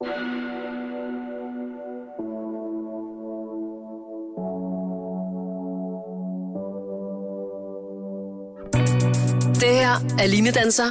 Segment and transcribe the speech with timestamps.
[0.00, 0.08] Det
[9.74, 10.84] her er Line Danser.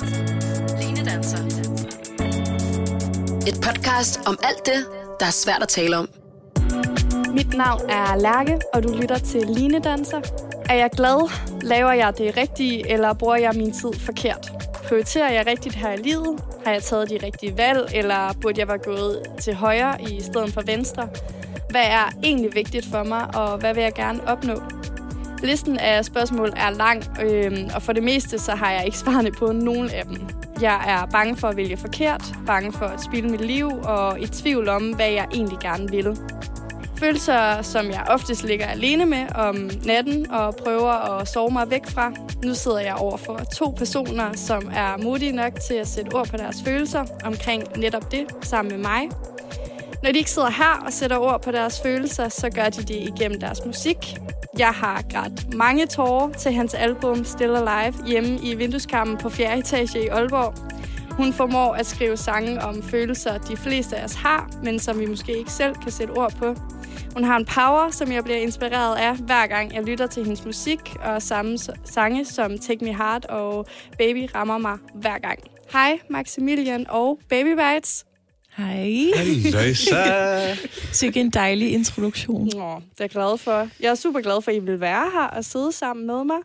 [0.82, 1.38] Line Danser.
[3.48, 4.86] Et podcast om alt det,
[5.20, 6.10] der er svært at tale om.
[7.34, 10.22] Mit navn er Lærke, og du lytter til Line Danser.
[10.70, 11.32] Er jeg glad?
[11.62, 14.52] Laver jeg det rigtige, eller bruger jeg min tid forkert?
[14.74, 16.57] Prioriterer jeg rigtigt her i livet?
[16.68, 20.54] Har jeg taget de rigtige valg, eller burde jeg være gået til højre i stedet
[20.54, 21.10] for venstre?
[21.70, 24.62] Hvad er egentlig vigtigt for mig, og hvad vil jeg gerne opnå?
[25.44, 29.32] Listen af spørgsmål er lang, øh, og for det meste så har jeg ikke svarene
[29.32, 30.30] på nogen af dem.
[30.62, 34.28] Jeg er bange for at vælge forkert, bange for at spille mit liv, og i
[34.28, 36.18] tvivl om, hvad jeg egentlig gerne vil.
[37.00, 41.90] Følelser, som jeg oftest ligger alene med om natten og prøver at sove mig væk
[41.90, 42.12] fra.
[42.44, 46.28] Nu sidder jeg over for to personer, som er modige nok til at sætte ord
[46.28, 49.10] på deres følelser omkring netop det sammen med mig.
[50.04, 53.14] Når de ikke sidder her og sætter ord på deres følelser, så gør de det
[53.18, 53.98] igennem deres musik.
[54.60, 59.58] Jeg har grædt mange tårer til hans album Still Alive hjemme i vindueskammen på 4.
[59.58, 60.54] etage i Aalborg.
[61.18, 65.06] Hun formår at skrive sange om følelser, de fleste af os har, men som vi
[65.06, 66.56] måske ikke selv kan sætte ord på.
[67.14, 70.46] Hun har en power, som jeg bliver inspireret af, hver gang jeg lytter til hendes
[70.46, 73.66] musik, og samme sange som Take Me Heart og
[73.98, 75.40] Baby rammer mig hver gang.
[75.72, 78.06] Hej Maximilian og Baby Bites.
[78.58, 78.90] Hej.
[79.52, 80.56] Hejsa.
[81.02, 82.50] Sikke en dejlig introduktion.
[82.56, 83.70] Nå, det er jeg glad for.
[83.80, 86.38] Jeg er super glad for, at I vil være her og sidde sammen med mig.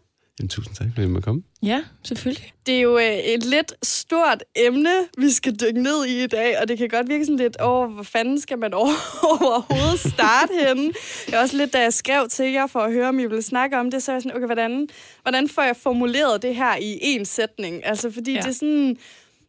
[0.42, 1.42] Jamen, tusind tak, fordi I måtte komme.
[1.62, 2.52] Ja, selvfølgelig.
[2.66, 6.60] Det er jo øh, et lidt stort emne, vi skal dykke ned i i dag,
[6.60, 10.92] og det kan godt virke sådan lidt, åh, hvor fanden skal man overhovedet starte henne?
[11.30, 13.78] Jeg også lidt, da jeg skrev til jer for at høre, om I ville snakke
[13.78, 14.88] om det, så er jeg sådan, okay, hvordan,
[15.22, 17.86] hvordan får jeg formuleret det her i en sætning?
[17.86, 18.38] Altså, fordi ja.
[18.38, 18.88] det er sådan,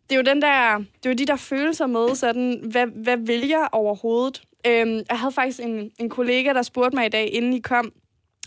[0.09, 3.17] det er jo den der, det er jo de der følelser med, sådan, hvad, hvad
[3.17, 4.41] vil jeg overhovedet?
[4.67, 7.93] Øhm, jeg havde faktisk en, en kollega, der spurgte mig i dag, inden I kom,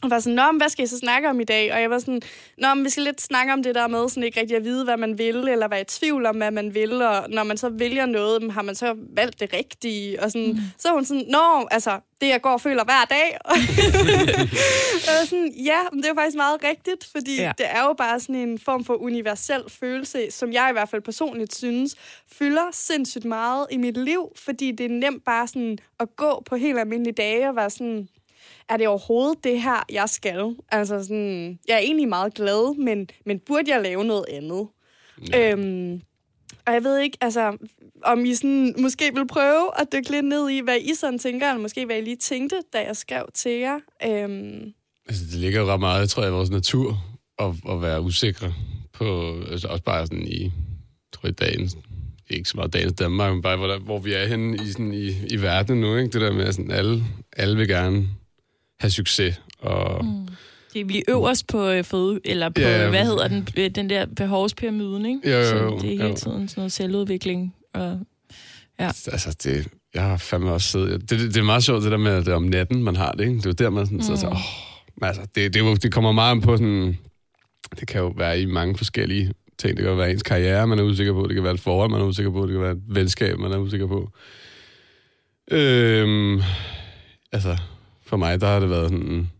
[0.03, 1.73] og var sådan, Nå, men hvad skal I så snakke om i dag?
[1.73, 2.23] Og jeg var sådan,
[2.59, 4.85] Nå, men vi skal lidt snakke om det der med, sådan ikke rigtig at vide,
[4.85, 7.69] hvad man vil, eller være i tvivl om, hvad man vil, og når man så
[7.69, 10.23] vælger noget, har man så valgt det rigtige?
[10.23, 10.59] Og sådan, mm.
[10.79, 13.39] så hun sådan, Nå, altså, det jeg går og føler hver dag.
[15.09, 17.53] og sådan, ja, men det er faktisk meget rigtigt, fordi ja.
[17.59, 21.03] det er jo bare sådan en form for universel følelse, som jeg i hvert fald
[21.03, 21.97] personligt synes,
[22.33, 26.57] fylder sindssygt meget i mit liv, fordi det er nemt bare sådan at gå på
[26.57, 28.09] helt almindelige dage og være sådan,
[28.69, 30.57] er det overhovedet det her, jeg skal?
[30.73, 34.67] Altså sådan, jeg er egentlig meget glad, men, men burde jeg lave noget andet?
[35.33, 35.53] Ja.
[35.53, 36.01] Øhm,
[36.67, 37.57] og jeg ved ikke, altså,
[38.05, 41.49] om I sådan, måske vil prøve at dykke lidt ned i, hvad I sådan tænker,
[41.49, 43.79] eller måske hvad I lige tænkte, da jeg skrev til jer.
[44.07, 44.73] Øhm.
[45.09, 46.99] Altså, det ligger jo ret meget, tror jeg, i vores natur
[47.39, 48.55] at, at være usikre
[48.93, 50.53] på, altså også bare sådan i,
[51.13, 51.77] tror jeg, dagens,
[52.31, 54.93] ikke så meget dagens Danmark, men bare hvor, der, hvor vi er henne i, sådan,
[54.93, 56.13] i, i verden nu, ikke?
[56.13, 57.05] Det der med, at sådan, alle,
[57.37, 58.09] alle vil gerne
[58.81, 59.41] have succes.
[59.59, 60.29] Og, mm.
[60.73, 63.91] Det er vi øverst på øh, føde, eller på, ja, hvad hedder den, øh, den
[63.91, 65.31] der behovspyramiden, ikke?
[65.31, 67.55] Jo, jo, jo, Så det er hele tiden sådan noget selvudvikling.
[67.75, 68.01] Og,
[68.81, 68.87] ja.
[68.87, 71.01] Altså, det, jeg har fandme også siddet...
[71.01, 72.97] Det, det, det er meget sjovt, det der med, at det er om natten, man
[72.97, 73.37] har det, ikke?
[73.37, 74.03] Det er jo der, man sådan, mm.
[74.03, 76.99] så, så, oh, altså, det, det, det, det kommer meget på sådan...
[77.81, 79.77] Det kan jo være i mange forskellige ting.
[79.77, 81.27] Det kan være ens karriere, man er usikker på.
[81.27, 82.43] Det kan være et forhold, man er usikker på.
[82.43, 84.11] Det kan være et venskab, man er usikker på.
[85.51, 86.43] Øhm,
[87.33, 87.57] altså,
[88.07, 89.31] for mig, der har det været sådan...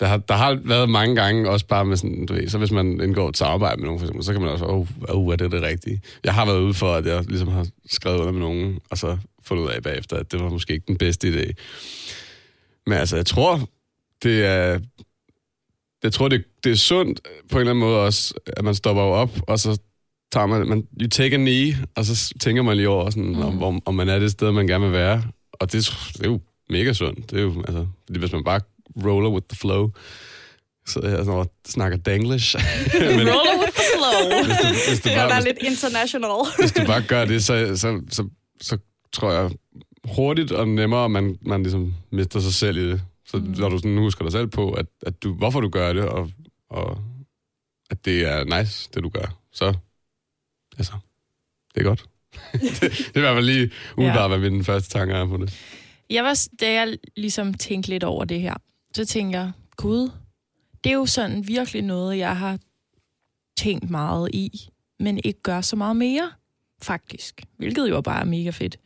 [0.00, 2.70] Der har, der har været mange gange også bare med sådan, du ved, så hvis
[2.70, 5.32] man indgår et samarbejde med nogen, for eksempel, så kan man også, åh, oh, oh,
[5.32, 6.00] er det det rigtige?
[6.24, 9.18] Jeg har været ude for, at jeg ligesom har skrevet under med nogen, og så
[9.42, 11.52] fundet ud af bagefter, at det var måske ikke den bedste idé.
[12.86, 13.68] Men altså, jeg tror,
[14.22, 14.80] det er...
[16.02, 19.02] Jeg tror, det, det er sundt på en eller anden måde også, at man stopper
[19.02, 19.80] op, og så
[20.32, 23.42] tager man, man you take a knee, og så tænker man lige over, sådan, mm.
[23.42, 25.22] om, om, om man er det sted, man gerne vil være.
[25.52, 26.40] Og det, det er jo
[26.72, 27.30] mega sundt.
[27.30, 28.60] Det er jo, altså, fordi hvis man bare
[29.04, 29.90] roller with the flow,
[30.86, 32.56] så jeg sådan og snakker danglish.
[33.00, 34.44] Men, roller with the flow.
[34.44, 36.30] Hvis du, hvis du det bare, er lidt international.
[36.58, 38.28] hvis du bare gør det, så, så, så,
[38.60, 38.78] så
[39.12, 39.50] tror jeg
[40.04, 43.02] hurtigt og nemmere, man, man ligesom mister sig selv i det.
[43.26, 43.54] Så mm.
[43.58, 46.30] når du sådan husker dig selv på, at, at du, hvorfor du gør det, og,
[46.70, 46.98] og
[47.90, 49.74] at det er nice, det du gør, så
[50.78, 50.92] altså,
[51.74, 52.04] det er godt.
[52.52, 54.36] det, det er i hvert fald lige umiddelbart, ja.
[54.36, 55.58] hvad min første tanke er på det.
[56.12, 58.54] Jeg var, da jeg ligesom tænkte lidt over det her,
[58.94, 60.10] så tænkte jeg, gud,
[60.84, 62.58] det er jo sådan virkelig noget, jeg har
[63.56, 64.68] tænkt meget i,
[64.98, 66.30] men ikke gør så meget mere,
[66.82, 67.42] faktisk.
[67.56, 68.76] Hvilket jo bare er mega fedt.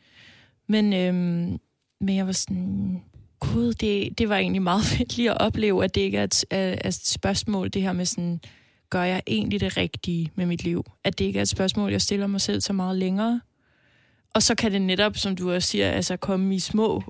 [0.67, 1.59] Men, øhm,
[2.01, 3.03] men jeg var sådan,
[3.39, 6.45] gud, det, det var egentlig meget fedt lige at opleve, at det ikke er et,
[6.53, 8.41] øh, er et spørgsmål, det her med sådan,
[8.89, 10.85] gør jeg egentlig det rigtige med mit liv?
[11.03, 13.41] At det ikke er et spørgsmål, jeg stiller mig selv så meget længere.
[14.33, 17.03] Og så kan det netop, som du også siger, altså komme i små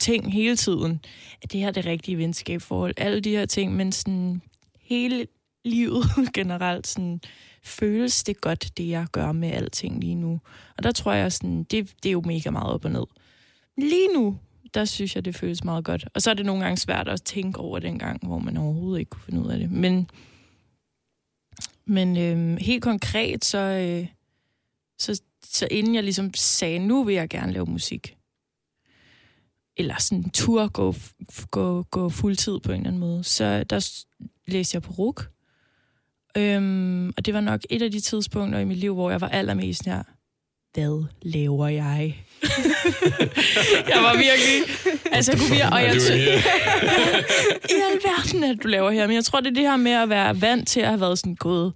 [0.00, 1.00] ting hele tiden.
[1.42, 2.94] At det her er det rigtige venskabsforhold.
[2.96, 4.42] Alle de her ting, men sådan
[4.80, 5.26] hele
[5.64, 7.20] livet generelt, sådan,
[7.62, 10.40] føles det godt, det jeg gør med alting lige nu.
[10.76, 13.06] Og der tror jeg, sådan, det, det er jo mega meget op og ned.
[13.78, 14.38] Lige nu,
[14.74, 16.08] der synes jeg, det føles meget godt.
[16.14, 18.98] Og så er det nogle gange svært at tænke over den gang, hvor man overhovedet
[18.98, 19.70] ikke kunne finde ud af det.
[19.70, 20.10] Men,
[21.84, 24.06] men øh, helt konkret, så, øh,
[24.98, 28.16] så, så inden jeg ligesom sagde, nu vil jeg gerne lave musik,
[29.76, 30.94] eller sådan en tur gå,
[31.50, 34.02] gå, gå fuldtid på en eller anden måde, så der
[34.46, 35.28] læste jeg på RUK.
[36.36, 39.28] Øhm, og det var nok et af de tidspunkter i mit liv, hvor jeg var
[39.28, 40.02] allermest her,
[40.74, 42.16] hvad laver jeg?
[43.92, 44.62] jeg var virkelig...
[45.12, 45.72] Altså, jeg kunne virkelig...
[45.72, 45.94] Og jeg
[47.76, 49.06] I alverden, at du laver her.
[49.06, 51.18] Men jeg tror, det er det her med at være vant til at have været
[51.18, 51.72] sådan gået,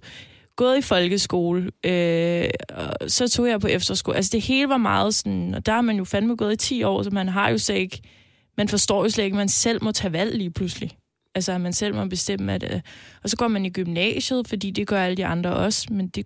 [0.55, 1.71] gået i folkeskole.
[1.83, 4.15] Øh, og så tog jeg på efterskole.
[4.17, 5.55] Altså, det hele var meget sådan...
[5.55, 7.75] Og der har man jo fandme gået i 10 år, så man har jo slet
[7.75, 8.01] ikke...
[8.57, 10.91] Man forstår jo slet ikke, at man selv må tage valg lige pludselig.
[11.35, 12.73] Altså, at man selv må bestemme, at...
[12.73, 12.81] Øh,
[13.23, 16.25] og så går man i gymnasiet, fordi det gør alle de andre også, men det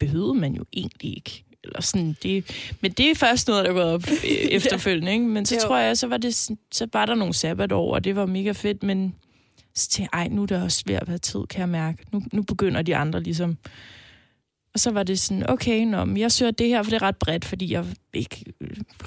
[0.00, 1.44] behøvede man jo egentlig ikke.
[1.64, 2.50] Eller sådan, det,
[2.80, 4.02] men det er først noget, der er gået op
[4.50, 5.24] efterfølgende, ikke?
[5.24, 5.60] Men så jo.
[5.60, 6.34] tror jeg, så var, det,
[6.72, 9.14] så var der nogle sabbatår, og det var mega fedt, men
[9.76, 12.04] så til, ej, nu er det også ved at være tid, kan jeg mærke.
[12.12, 13.58] Nu, nu begynder de andre ligesom...
[14.74, 17.02] Og så var det sådan, okay, nå, men jeg søger det her, for det er
[17.02, 18.44] ret bredt, fordi jeg ikke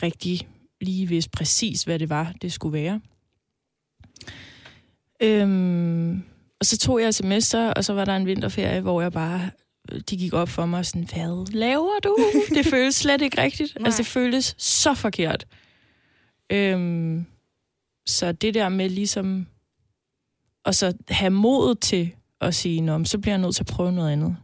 [0.04, 0.48] rigtig
[0.82, 3.02] lige vidste præcis, hvad det var, det skulle være.
[5.22, 6.24] Øhm,
[6.60, 9.50] og så tog jeg semester, og så var der en vinterferie, hvor jeg bare
[10.10, 12.18] de gik op for mig sådan, hvad laver du?
[12.56, 13.76] Det føles slet ikke rigtigt.
[13.76, 13.86] Nej.
[13.86, 15.48] Altså, det føles så forkert.
[16.50, 17.26] Øhm,
[18.06, 19.48] så det der med ligesom,
[20.64, 22.12] og så have mod til
[22.42, 24.38] at sige, Nå, så bliver jeg nødt til at prøve noget andet.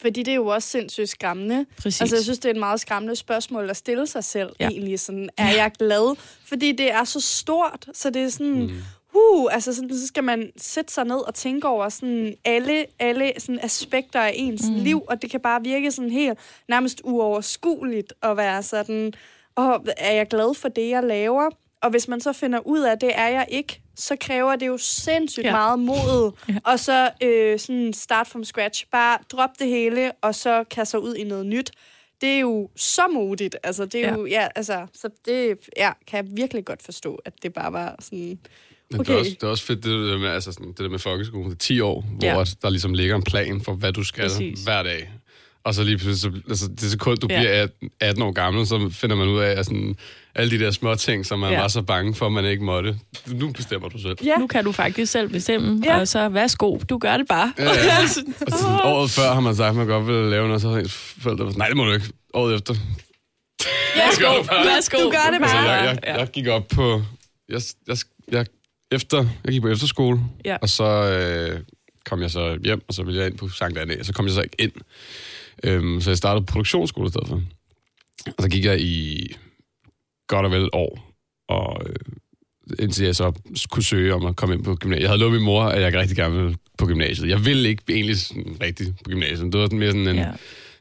[0.00, 1.66] Fordi det er jo også sindssygt skræmmende.
[1.76, 2.00] Præcis.
[2.00, 4.68] Altså, jeg synes, det er et meget skræmmende spørgsmål at stille sig selv, ja.
[4.68, 5.00] egentlig.
[5.00, 6.16] Sådan, er jeg glad?
[6.44, 8.82] Fordi det er så stort, så det er sådan, mm
[9.14, 13.32] uh, altså sådan, så skal man sætte sig ned og tænke over sådan alle, alle
[13.38, 14.74] sådan aspekter af ens mm.
[14.74, 16.38] liv, og det kan bare virke sådan helt
[16.68, 19.12] nærmest uoverskueligt at være sådan,
[19.54, 21.50] og er jeg glad for det, jeg laver?
[21.82, 24.66] Og hvis man så finder ud af, at det er jeg ikke, så kræver det
[24.66, 25.52] jo sindssygt ja.
[25.52, 26.32] meget mod.
[26.48, 26.54] ja.
[26.64, 28.86] Og så øh, sådan start from scratch.
[28.92, 31.70] Bare drop det hele, og så kaste ud i noget nyt.
[32.20, 33.56] Det er jo så modigt.
[33.62, 34.14] Altså, det er ja.
[34.14, 37.96] jo, ja, altså, så det ja, kan jeg virkelig godt forstå, at det bare var
[38.00, 38.38] sådan
[38.94, 39.04] Okay.
[39.04, 40.98] Det, er også, det er også fedt, det der med, altså sådan, det der med
[40.98, 41.50] folkeskolen.
[41.50, 42.44] Det er 10 år, hvor ja.
[42.62, 44.62] der ligesom ligger en plan for, hvad du skal Præcis.
[44.62, 45.10] hver dag.
[45.64, 47.40] Og så lige pludselig, så, altså det sekund, du ja.
[47.40, 47.66] bliver
[48.00, 49.96] 18 år gammel, så finder man ud af, at sådan,
[50.34, 51.60] alle de der små ting, som man ja.
[51.60, 52.98] var så bange for, at man ikke måtte.
[53.26, 54.16] Nu bestemmer du selv.
[54.24, 54.36] Ja.
[54.36, 56.00] Nu kan du faktisk selv bestemme, ja.
[56.00, 57.52] og så værsgo, du gør det bare.
[57.58, 57.98] Ja, ja.
[58.46, 60.78] og så, året før har man sagt, at man godt vil lave noget, så har
[60.78, 62.06] ens forældre nej, det må du ikke.
[62.34, 62.74] Året efter.
[63.96, 64.98] Værsgo, værsgo.
[64.98, 65.80] Du gør det bare.
[65.80, 67.02] Altså, jeg, jeg, jeg gik op på...
[67.48, 67.96] Jeg, jeg,
[68.32, 68.46] jeg
[68.92, 70.56] efter, jeg gik på efterskole, ja.
[70.62, 71.60] og så øh,
[72.10, 74.26] kom jeg så hjem, og så ville jeg ind på Sankt Anna, og så kom
[74.26, 74.72] jeg så ikke ind.
[75.64, 77.42] Øhm, så jeg startede på produktionsskole i stedet for.
[78.26, 79.26] Og så gik jeg i
[80.26, 81.14] godt og vel et år,
[81.48, 81.94] og øh,
[82.78, 83.32] indtil jeg så
[83.70, 85.02] kunne søge om at komme ind på gymnasiet.
[85.02, 87.28] Jeg havde lovet min mor, at jeg rigtig gerne ville på gymnasiet.
[87.28, 89.52] Jeg ville ikke egentlig sådan rigtig på gymnasiet.
[89.52, 90.32] Det var sådan mere sådan en, ja.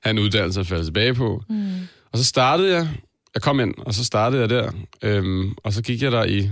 [0.01, 1.43] have en uddannelse at falde tilbage på.
[1.49, 1.71] Mm.
[2.11, 2.87] Og så startede jeg,
[3.33, 4.71] jeg kom ind, og så startede jeg der,
[5.01, 6.49] øhm, og så gik jeg der i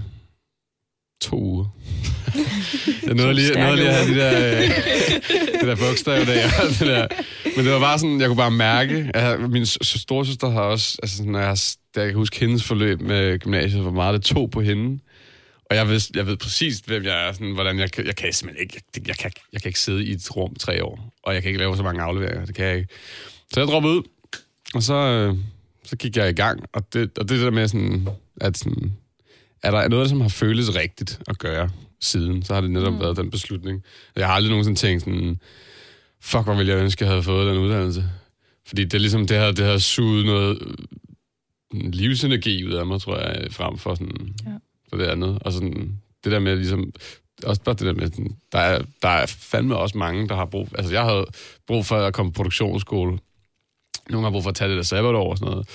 [1.22, 1.66] to uger.
[3.08, 4.62] jeg nåede lige, nåede lige at have de der,
[5.62, 7.08] øh, der bogstav der, det der.
[7.56, 11.24] Men det var bare sådan, jeg kunne bare mærke, at min storsøster har også, altså
[11.24, 11.58] når jeg,
[11.96, 15.00] da jeg kan huske hendes forløb med gymnasiet, hvor meget det tog på hende.
[15.70, 18.64] Og jeg ved, jeg ved præcis, hvem jeg er, sådan, hvordan jeg, jeg kan simpelthen
[18.64, 21.42] ikke, jeg, jeg, kan, jeg kan ikke sidde i et rum tre år, og jeg
[21.42, 22.90] kan ikke lave så mange afleveringer, det kan jeg ikke.
[23.54, 24.04] Så jeg droppede ud,
[24.74, 25.36] og så, øh,
[25.84, 28.08] så gik jeg i gang, og det, og det der med sådan,
[28.42, 28.94] at sådan,
[29.64, 31.70] er der noget, som har føltes rigtigt at gøre
[32.02, 33.00] siden, så har det netop mm.
[33.00, 33.84] været den beslutning.
[34.16, 35.40] Jeg har aldrig nogensinde tænkt sådan,
[36.22, 38.04] fuck, hvor ville jeg ønske, jeg havde fået den uddannelse.
[38.68, 40.76] Fordi det er ligesom, det har, det har suget noget
[41.74, 44.52] livsenergi ud af mig, tror jeg, frem for, sådan, ja.
[44.90, 45.38] for det andet.
[45.42, 46.94] Og sådan, det der med ligesom,
[47.44, 48.10] også bare det der med,
[48.52, 51.26] der er, der er fandme også mange, der har brug, altså jeg havde
[51.68, 53.20] brug for at komme på produktionsskole.
[54.10, 55.70] Nogle har brug for at tage det der sabbatår og sådan noget.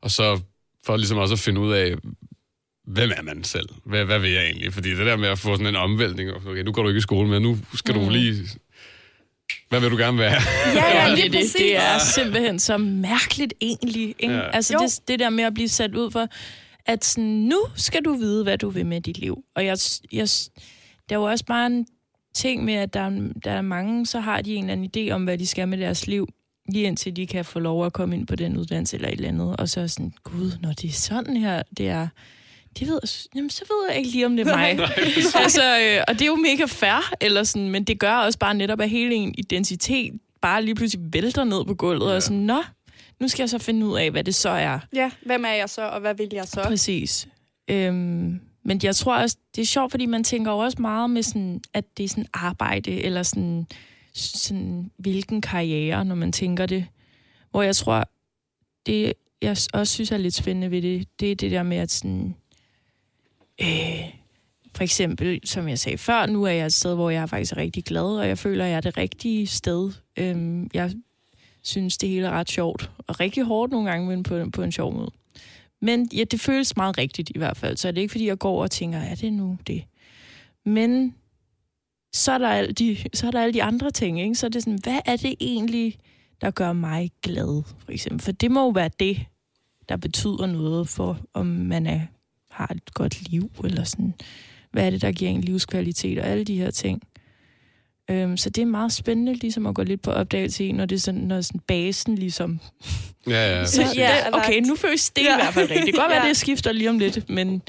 [0.00, 0.40] Og så
[0.86, 1.94] for ligesom også at finde ud af,
[2.86, 3.68] hvem er man selv?
[3.84, 4.72] Hvad, hvad vil jeg egentlig?
[4.72, 7.00] Fordi det der med at få sådan en omvæltning, okay, nu går du ikke i
[7.00, 8.04] skole mere, nu skal mm.
[8.04, 8.34] du lige...
[9.68, 10.34] Hvad vil du gerne være?
[10.74, 14.14] Ja, ja, lige det, det, det er simpelthen så mærkeligt egentlig.
[14.18, 14.34] Ikke?
[14.34, 14.50] Ja.
[14.50, 16.26] Altså det, det der med at blive sat ud for,
[16.86, 19.44] at sådan, nu skal du vide, hvad du vil med dit liv.
[19.54, 19.78] Og jeg,
[20.12, 20.28] jeg,
[21.08, 21.86] der er jo også bare en
[22.34, 25.24] ting med, at der, der er mange, så har de en eller anden idé om,
[25.24, 26.28] hvad de skal med deres liv.
[26.68, 29.28] lige indtil de kan få lov at komme ind på den uddannelse eller et eller
[29.28, 32.08] andet, og så er sådan, gud, når det er sådan her, det er,
[32.78, 34.78] det ved jeg, jamen, så ved jeg ikke lige, om det er mig.
[35.44, 38.54] altså, øh, og det er jo mega fair, eller sådan, men det gør også bare
[38.54, 42.14] netop, at hele en identitet bare lige pludselig vælter ned på gulvet, ja.
[42.14, 42.62] og sådan, nå,
[43.20, 44.78] nu skal jeg så finde ud af, hvad det så er.
[44.94, 46.62] Ja, hvem er jeg så, og hvad vil jeg så?
[46.62, 47.28] Præcis.
[47.68, 51.22] Øhm, men jeg tror også, det er sjovt, fordi man tænker jo også meget med
[51.22, 53.66] sådan, at det er sådan arbejde, eller sådan,
[54.14, 56.86] sådan hvilken karriere, når man tænker det.
[57.50, 58.04] Hvor jeg tror,
[58.86, 61.90] det jeg også synes er lidt spændende ved det, det er det der med, at
[61.90, 62.36] sådan,
[63.60, 64.14] øh,
[64.74, 67.56] for eksempel, som jeg sagde før, nu er jeg et sted, hvor jeg er faktisk
[67.56, 69.92] rigtig glad, og jeg føler, at jeg er det rigtige sted.
[70.18, 70.92] Øh, jeg
[71.62, 74.72] synes, det hele er ret sjovt, og rigtig hårdt nogle gange, men på, på en
[74.72, 75.10] sjov måde.
[75.80, 78.38] Men ja, det føles meget rigtigt i hvert fald, så er det ikke, fordi jeg
[78.38, 79.84] går og tænker, er det nu det?
[80.64, 81.14] Men
[82.12, 84.34] så er der alle de, så er der alle de andre ting, ikke?
[84.34, 85.98] Så er det sådan, hvad er det egentlig,
[86.40, 88.24] der gør mig glad, for eksempel?
[88.24, 89.26] For det må jo være det,
[89.88, 92.00] der betyder noget for, om man er,
[92.56, 94.14] har et godt liv, eller sådan,
[94.72, 97.02] hvad er det, der giver en livskvalitet, og alle de her ting.
[98.10, 100.96] Øhm, så det er meget spændende ligesom at gå lidt på opdagelse i, når det
[100.96, 102.60] er sådan, når sådan basen ligesom...
[103.26, 103.66] Ja, ja.
[103.76, 105.36] Så, ja, okay, nu føles det ja.
[105.36, 105.86] i hvert fald rigtigt.
[105.86, 106.28] Det kan godt være, ja.
[106.28, 107.62] det skifter lige om lidt, men,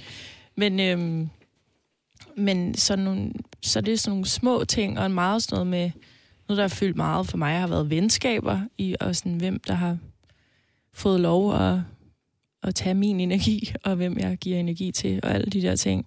[0.55, 1.29] men, øhm,
[2.37, 5.91] men sådan nogle, så det er sådan nogle små ting, og meget sådan noget med...
[6.47, 9.73] Noget, der har fyldt meget for mig, har været venskaber i, og sådan, hvem der
[9.73, 9.97] har
[10.93, 11.79] fået lov at,
[12.67, 16.05] at tage min energi, og hvem jeg giver energi til, og alle de der ting.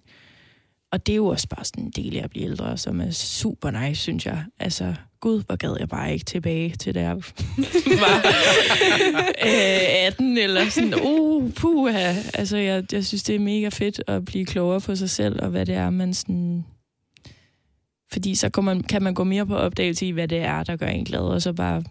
[0.91, 3.11] Og det er jo også bare sådan en del af at blive ældre, som er
[3.11, 4.45] super nice, synes jeg.
[4.59, 7.15] Altså, gud, hvor gad jeg bare ikke tilbage til, da jeg
[8.03, 8.17] var
[9.45, 12.13] øh, 18, eller sådan, uh, puha.
[12.33, 15.49] Altså, jeg, jeg synes, det er mega fedt at blive klogere på sig selv, og
[15.49, 16.65] hvad det er, man sådan...
[18.11, 20.75] Fordi så kan man, kan man gå mere på opdagelse i, hvad det er, der
[20.75, 21.83] gør en glad, og så bare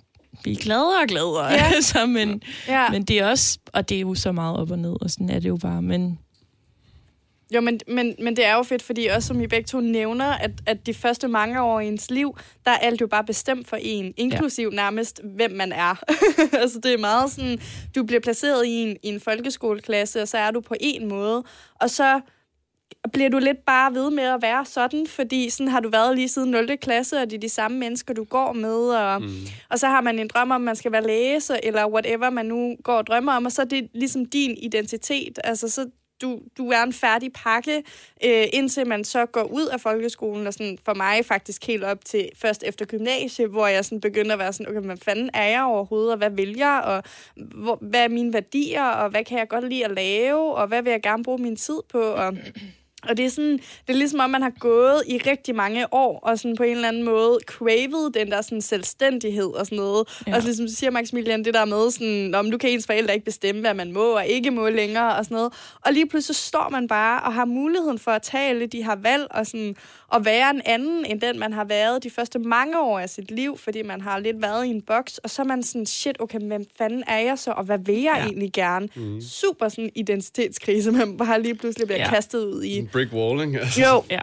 [0.42, 1.46] blive gladere og gladere.
[1.46, 1.70] Ja.
[1.74, 2.90] altså, men, ja.
[2.90, 3.58] men det er også...
[3.72, 5.82] Og det er jo så meget op og ned, og sådan er det jo bare.
[5.82, 6.18] Men
[7.54, 10.26] jo, men, men, men det er jo fedt, fordi også som I begge to nævner,
[10.26, 13.68] at, at de første mange år i ens liv, der er alt jo bare bestemt
[13.68, 14.76] for en, inklusiv ja.
[14.76, 16.02] nærmest, hvem man er.
[16.62, 17.60] altså det er meget sådan,
[17.94, 21.44] du bliver placeret i en, i en folkeskoleklasse, og så er du på en måde,
[21.80, 22.20] og så
[23.12, 26.28] bliver du lidt bare ved med at være sådan, fordi sådan har du været lige
[26.28, 26.78] siden 0.
[26.82, 29.28] klasse, og det er de samme mennesker, du går med, og, mm.
[29.68, 32.46] og så har man en drøm om, at man skal være læser, eller whatever man
[32.46, 35.38] nu går og drømmer om, og så er det ligesom din identitet.
[35.44, 35.86] Altså, så
[36.22, 37.82] du, du er en færdig pakke,
[38.24, 42.04] øh, indtil man så går ud af folkeskolen, og sådan for mig faktisk helt op
[42.04, 45.46] til først efter gymnasiet, hvor jeg sådan begynder at være sådan, okay, hvad fanden er
[45.46, 47.02] jeg overhovedet, og hvad vil jeg, og
[47.54, 50.82] hvor, hvad er mine værdier, og hvad kan jeg godt lide at lave, og hvad
[50.82, 52.36] vil jeg gerne bruge min tid på, og
[53.08, 56.20] og det er sådan, det er ligesom om, man har gået i rigtig mange år,
[56.22, 60.08] og sådan på en eller anden måde cravet den der sådan selvstændighed og sådan noget.
[60.26, 60.36] Ja.
[60.36, 63.24] Og så ligesom siger Maximilian det der med, sådan, om du kan ens forældre ikke
[63.24, 65.52] bestemme, hvad man må og ikke må længere og sådan noget.
[65.86, 68.84] Og lige pludselig så står man bare og har muligheden for at tage alle de
[68.84, 69.76] her valg og sådan,
[70.14, 73.30] at være en anden, end den man har været de første mange år af sit
[73.30, 76.16] liv, fordi man har lidt været i en boks, og så er man sådan, shit,
[76.20, 78.24] okay, hvem fanden er jeg så, og hvad vil jeg ja.
[78.24, 78.88] egentlig gerne?
[78.94, 79.20] Mm.
[79.20, 82.08] Super sådan identitetskrise, man bare lige pludselig bliver ja.
[82.08, 83.56] kastet ud i brick walling.
[83.56, 83.80] Altså.
[83.80, 84.04] Jo.
[84.10, 84.20] Ja.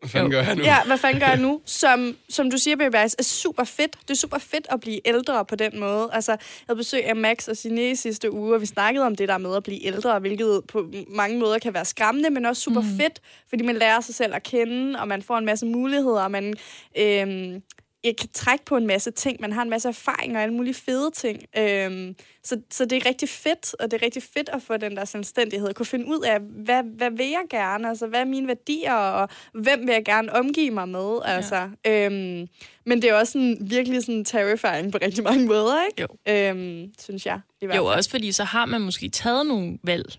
[0.00, 0.62] Hvad fanden gør jeg nu?
[0.62, 1.60] Ja, hvad fanden gør jeg nu?
[1.64, 3.96] Som, som du siger, Baby er super fedt.
[4.02, 6.08] Det er super fedt at blive ældre på den måde.
[6.12, 9.16] Altså, jeg havde besøg af Max og Signe i sidste uge, og vi snakkede om
[9.16, 12.62] det der med at blive ældre, hvilket på mange måder kan være skræmmende, men også
[12.62, 12.96] super mm.
[13.00, 16.30] fedt, fordi man lærer sig selv at kende, og man får en masse muligheder, og
[16.30, 16.54] man
[16.96, 17.60] jeg
[18.04, 19.40] kan trække på en masse ting.
[19.40, 21.42] Man har en masse erfaringer og alle mulige fede ting.
[21.58, 24.96] Øhm, så, så det er rigtig fedt, og det er rigtig fedt at få den
[24.96, 25.68] der selvstændighed.
[25.68, 27.88] At kunne finde ud af, hvad, hvad vil jeg gerne?
[27.88, 31.18] Altså, hvad er mine værdier, og hvem vil jeg gerne omgive mig med?
[31.24, 32.06] Altså, ja.
[32.06, 32.48] øhm,
[32.86, 36.02] men det er også sådan, virkelig sådan terrifying på rigtig mange måder, ikke?
[36.02, 36.32] Jo.
[36.32, 37.40] Øhm, synes jeg.
[37.60, 40.18] I hvert jo, også fordi så har man måske taget nogle valg.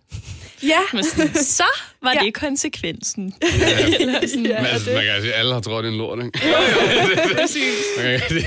[0.64, 0.80] Ja.
[0.94, 1.64] Men sådan, så
[2.02, 2.26] var ja.
[2.26, 3.34] det konsekvensen.
[3.42, 3.48] Ja.
[4.00, 6.26] Eller sådan, ja, Men altså, man kan sige, at alle har trådt i en lort,
[6.26, 6.40] ikke?
[6.48, 8.46] Jo, jo, præcis.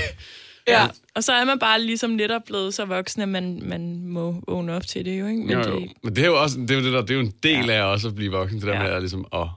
[0.67, 4.43] Ja, og så er man bare ligesom netop blevet så voksen, at man, man må
[4.47, 5.41] vågne op til det jo, ikke?
[5.41, 5.79] Men, jo, jo.
[5.79, 5.91] Det...
[6.03, 7.65] Men det er jo også det er jo det der, det er jo en del
[7.65, 7.73] ja.
[7.73, 8.83] af også at blive voksen, det der ja.
[8.83, 9.47] med at, ligesom, at,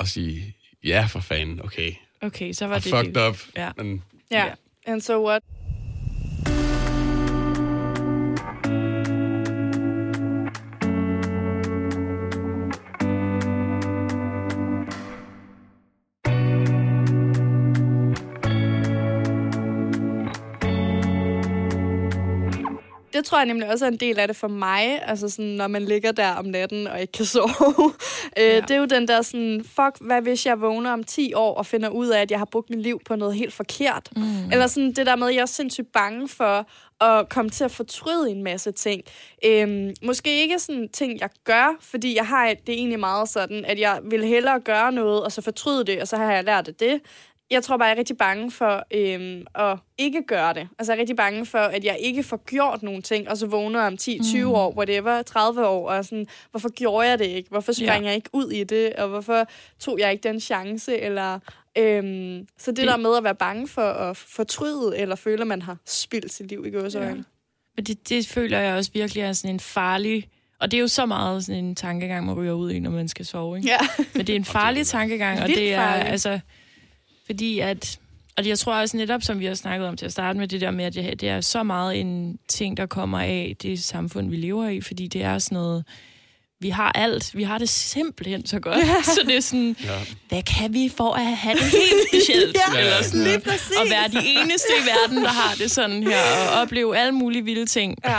[0.00, 1.92] at sige, ja for fanden, okay.
[2.20, 3.28] Okay, så var I det fucked det.
[3.28, 3.38] up.
[3.56, 3.70] Ja.
[3.76, 4.44] Men, ja.
[4.44, 4.52] ja.
[4.86, 5.42] And so what?
[23.26, 25.02] Det tror jeg nemlig også er en del af det for mig.
[25.02, 27.92] Altså sådan, når man ligger der om natten og ikke kan sove.
[28.36, 28.56] ja.
[28.56, 31.54] øh, det er jo den der sådan, fuck, hvad hvis jeg vågner om 10 år
[31.54, 34.08] og finder ud af, at jeg har brugt mit liv på noget helt forkert?
[34.16, 34.50] Mm.
[34.52, 36.66] Eller sådan det der med, at jeg er sindssygt bange for
[37.00, 39.02] at komme til at fortryde en masse ting.
[39.44, 43.80] Øhm, måske ikke sådan ting, jeg gør, fordi jeg har det egentlig meget sådan, at
[43.80, 46.74] jeg vil hellere gøre noget, og så fortryde det, og så har jeg lært af
[46.74, 47.00] det,
[47.50, 50.68] jeg tror bare, jeg er rigtig bange for øhm, at ikke gøre det.
[50.78, 53.46] Altså, jeg er rigtig bange for, at jeg ikke får gjort nogle ting, og så
[53.46, 54.50] vågner om 10-20 mm.
[54.50, 57.50] år, whatever, 30 år, og sådan, hvorfor gjorde jeg det ikke?
[57.50, 58.06] Hvorfor sprang ja.
[58.06, 58.92] jeg ikke ud i det?
[58.92, 59.46] Og hvorfor
[59.78, 60.98] tog jeg ikke den chance?
[60.98, 61.38] Eller,
[61.78, 65.46] øhm, så det, det der med at være bange for at fortryde, eller føle, at
[65.46, 67.24] man har spildt sit liv i gåsøjne.
[67.76, 67.82] Ja.
[67.82, 70.28] Det, det føler jeg også virkelig er sådan en farlig
[70.60, 73.08] og det er jo så meget sådan en tankegang, man ryger ud i, når man
[73.08, 73.56] skal sove.
[73.56, 73.68] Ikke?
[73.68, 73.78] Ja.
[74.14, 76.40] Men det er en farlig tankegang, og det er, altså,
[77.26, 77.98] fordi at,
[78.36, 80.60] og jeg tror også netop, som vi har snakket om til at starte med, det
[80.60, 84.30] der med, at det, det er så meget en ting, der kommer af det samfund,
[84.30, 85.84] vi lever i, fordi det er sådan noget,
[86.60, 87.36] vi har alt.
[87.36, 88.78] Vi har det simpelthen så godt.
[88.78, 89.02] Ja.
[89.14, 89.98] Så det er sådan, ja.
[90.28, 92.56] hvad kan vi for at have det helt specielt?
[92.74, 93.76] ja, Eller sådan, lige præcis.
[93.76, 97.44] Og være de eneste i verden, der har det sådan her, og opleve alle mulige
[97.44, 97.98] vilde ting.
[98.04, 98.18] Ja.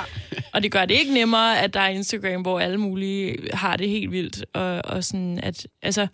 [0.53, 3.89] Og det gør det ikke nemmere, at der er Instagram, hvor alle mulige har det
[3.89, 4.45] helt vildt.
[4.53, 6.07] Og, og sådan, at, altså,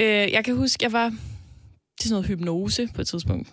[0.00, 1.08] Øh, jeg kan huske, jeg var
[2.00, 3.48] til sådan noget hypnose på et tidspunkt.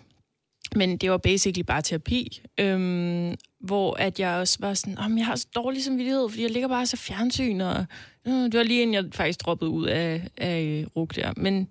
[0.74, 5.26] Men det var basically bare terapi, øhm, hvor at jeg også var sådan, om jeg
[5.26, 7.84] har så dårlig samvittighed, fordi jeg ligger bare så fjernsyn, og
[8.26, 11.32] øh, det var lige inden jeg faktisk droppede ud af, af RUG der.
[11.36, 11.68] Men,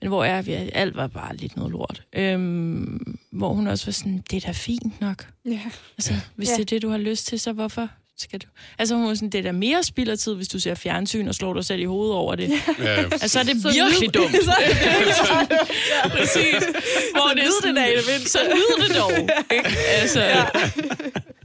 [0.00, 2.02] men hvor jeg, alt var bare lidt noget lort.
[2.12, 5.32] Øhm, hvor hun også var sådan, det er da fint nok.
[5.44, 5.60] Ja.
[5.98, 6.54] Altså, hvis ja.
[6.54, 8.46] det er det, du har lyst til, så hvorfor, skal du...
[8.78, 11.34] Altså, hun sådan, det er da mere spild af tid, hvis du ser fjernsyn og
[11.34, 12.48] slår dig selv i hovedet over det.
[12.48, 12.56] Ja.
[12.78, 14.44] Ja, altså, så er det så virkelig dumt.
[14.44, 14.54] så,
[15.94, 16.64] ja, præcis.
[17.12, 19.12] Hvor så det er sådan, det af, så nyd det dog.
[19.50, 19.68] Ikke?
[19.88, 20.44] Altså, ja.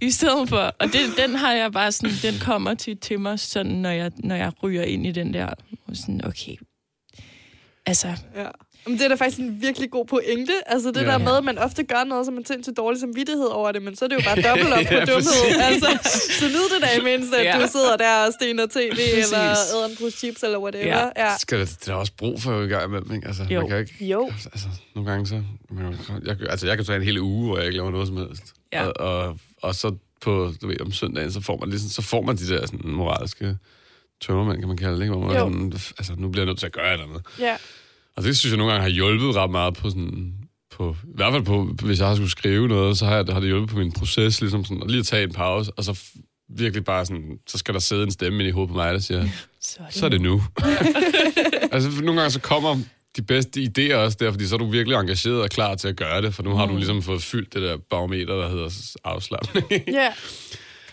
[0.02, 0.76] I stedet for...
[0.80, 2.16] Og det, den har jeg bare sådan...
[2.22, 5.50] Den kommer til, til mig, sådan, når jeg, når jeg ryger ind i den der...
[5.94, 6.56] Sådan, okay,
[7.86, 8.48] Altså, ja.
[8.86, 10.54] Men det er da faktisk en virkelig god pointe.
[10.66, 11.06] Altså det ja.
[11.06, 13.82] der med, at man ofte gør noget, som man tænker til dårlig samvittighed over det,
[13.82, 15.62] men så er det jo bare dobbelt op ja, på dumhed.
[15.62, 15.90] Altså,
[16.40, 17.62] så nyd det da mindst, at ja.
[17.62, 19.32] du sidder der og stener tv, præcis.
[19.32, 20.86] eller æder en pose chips, eller whatever.
[20.86, 21.26] Ja.
[21.26, 21.38] Ja.
[21.38, 23.28] Skal det, det er også brug for i gang imellem, ikke?
[23.28, 23.60] Altså, jo.
[23.60, 24.26] Man kan ikke, jo.
[24.26, 25.42] Altså, nogle gange så...
[26.26, 28.54] Jeg, altså, jeg kan tage en hel uge, hvor jeg ikke laver noget som helst.
[28.74, 28.88] Ja.
[28.88, 32.22] Og, og, og så på, du ved, om søndagen, så får man, ligesom, så får
[32.22, 33.58] man de der sådan, moralske
[34.22, 35.16] tømmermænd, kan man kalde det, ikke?
[35.16, 37.22] Hvor man sådan, altså, nu bliver jeg nødt til at gøre et eller andet.
[37.40, 37.58] Ja.
[38.18, 40.34] Og det synes jeg nogle gange har hjulpet ret meget på sådan...
[40.72, 43.40] På, I hvert fald på, hvis jeg har skulle skrive noget, så har, jeg, har
[43.40, 46.00] det hjulpet på min proces, ligesom sådan, at lige at tage en pause, og så
[46.50, 49.00] virkelig bare sådan, så skal der sidde en stemme ind i hovedet på mig, der
[49.00, 49.28] siger,
[49.60, 50.44] så er det, så er det nu.
[51.74, 52.78] altså, nogle gange så kommer
[53.18, 55.96] de bedste idéer også der, fordi så er du virkelig engageret og klar til at
[55.96, 56.78] gøre det, for nu har du mm.
[56.78, 59.66] ligesom fået fyldt det der barometer, der hedder afslappning.
[59.88, 60.14] ja,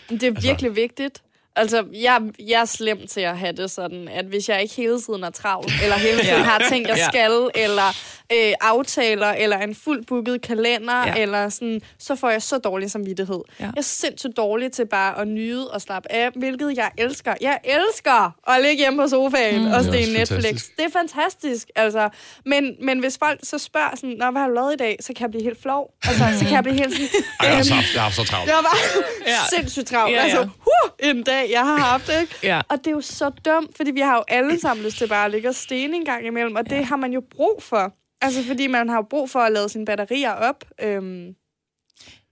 [0.09, 1.21] det er virkelig altså, vigtigt.
[1.55, 5.01] Altså, jeg, jeg er slem til at have det sådan, at hvis jeg ikke hele
[5.01, 6.43] tiden er travlt, eller hele tiden ja.
[6.43, 11.15] har ting, jeg skal, eller øh, aftaler, eller en fuldt booket kalender, ja.
[11.15, 13.41] eller sådan, så får jeg så dårlig samvittighed.
[13.59, 13.65] Ja.
[13.65, 17.33] Jeg er sindssygt dårlig til bare at nyde og slappe af, hvilket jeg elsker.
[17.41, 19.71] Jeg elsker at ligge hjemme på sofaen mm.
[19.71, 20.27] og se Netflix.
[20.27, 20.77] Fantastisk.
[20.77, 22.09] Det er fantastisk, altså.
[22.45, 24.97] Men, men hvis folk så spørger sådan, Nå, hvad har du lavet i dag?
[25.01, 25.93] Så kan jeg blive helt flov.
[26.03, 27.07] Altså, så kan jeg blive helt sådan...
[27.39, 28.49] Ej, jeg, har så, jeg har så travlt.
[28.49, 28.77] Jeg var
[29.33, 29.57] ja.
[29.57, 30.13] sindssygt travlt.
[30.13, 30.23] Ja, ja.
[30.23, 32.35] Altså, huh, en dag, jeg har haft, ikke?
[32.43, 32.61] ja.
[32.69, 35.25] Og det er jo så dumt, fordi vi har jo alle sammen lyst til bare
[35.25, 36.81] at ligge og stene en gang imellem, og det ja.
[36.81, 37.93] har man jo brug for.
[38.21, 40.65] Altså, fordi man har brug for at lade sine batterier op.
[40.81, 41.35] Øhm.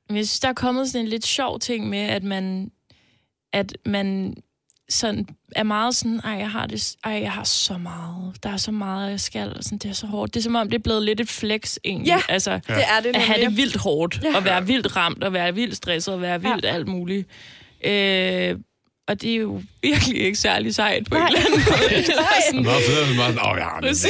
[0.09, 2.71] Jeg synes, der er kommet sådan en lidt sjov ting med, at man,
[3.53, 4.35] at man
[4.89, 8.43] sådan er meget sådan, ej, jeg har, det, ej, jeg har så meget.
[8.43, 10.33] Der er så meget, jeg skal, og sådan, det er så hårdt.
[10.33, 12.07] Det er som om, det er blevet lidt et flex, egentlig.
[12.07, 14.35] Ja, altså, det er det At have det vildt hårdt, ja.
[14.35, 16.69] og være vildt ramt, og være vildt stresset, og være vildt ja.
[16.69, 17.27] alt muligt.
[17.85, 18.59] Øh,
[19.09, 21.27] og det er jo virkelig ikke særlig sejt på Nej.
[21.27, 21.89] en eller anden måde.
[21.89, 24.03] Det er sådan, meget fedt, meget sådan, åh, jeg har det.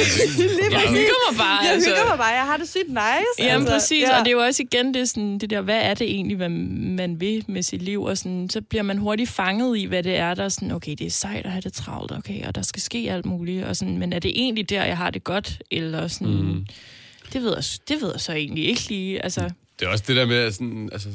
[0.72, 1.58] Jeg hygger mig bare.
[1.64, 1.88] Jeg altså.
[1.90, 3.34] hygger mig bare, jeg har det sygt nice.
[3.38, 3.74] Jamen altså.
[3.74, 4.18] præcis, ja.
[4.18, 6.48] og det er jo også igen det, sådan, det der, hvad er det egentlig, hvad
[6.48, 10.16] man vil med sit liv, og sådan, så bliver man hurtigt fanget i, hvad det
[10.16, 12.62] er, der er sådan, okay, det er sejt at have det travlt, okay, og der
[12.62, 15.62] skal ske alt muligt, og sådan, men er det egentlig der, jeg har det godt,
[15.70, 16.66] eller sådan, mm.
[17.32, 19.50] det, ved jeg, det ved jeg så egentlig ikke lige, altså.
[19.80, 21.08] Det er også det der med, sådan, altså,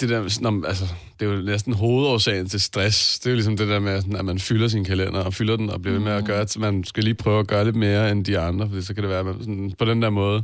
[0.00, 0.84] det der, når, altså,
[1.20, 3.18] det er jo næsten hovedårsagen til stress.
[3.18, 5.70] Det er jo ligesom det der med, at man fylder sin kalender, og fylder den,
[5.70, 6.26] og bliver ved med at mm.
[6.26, 8.94] gøre, at man skal lige prøve at gøre lidt mere end de andre, fordi så
[8.94, 10.42] kan det være man, sådan, på den der måde.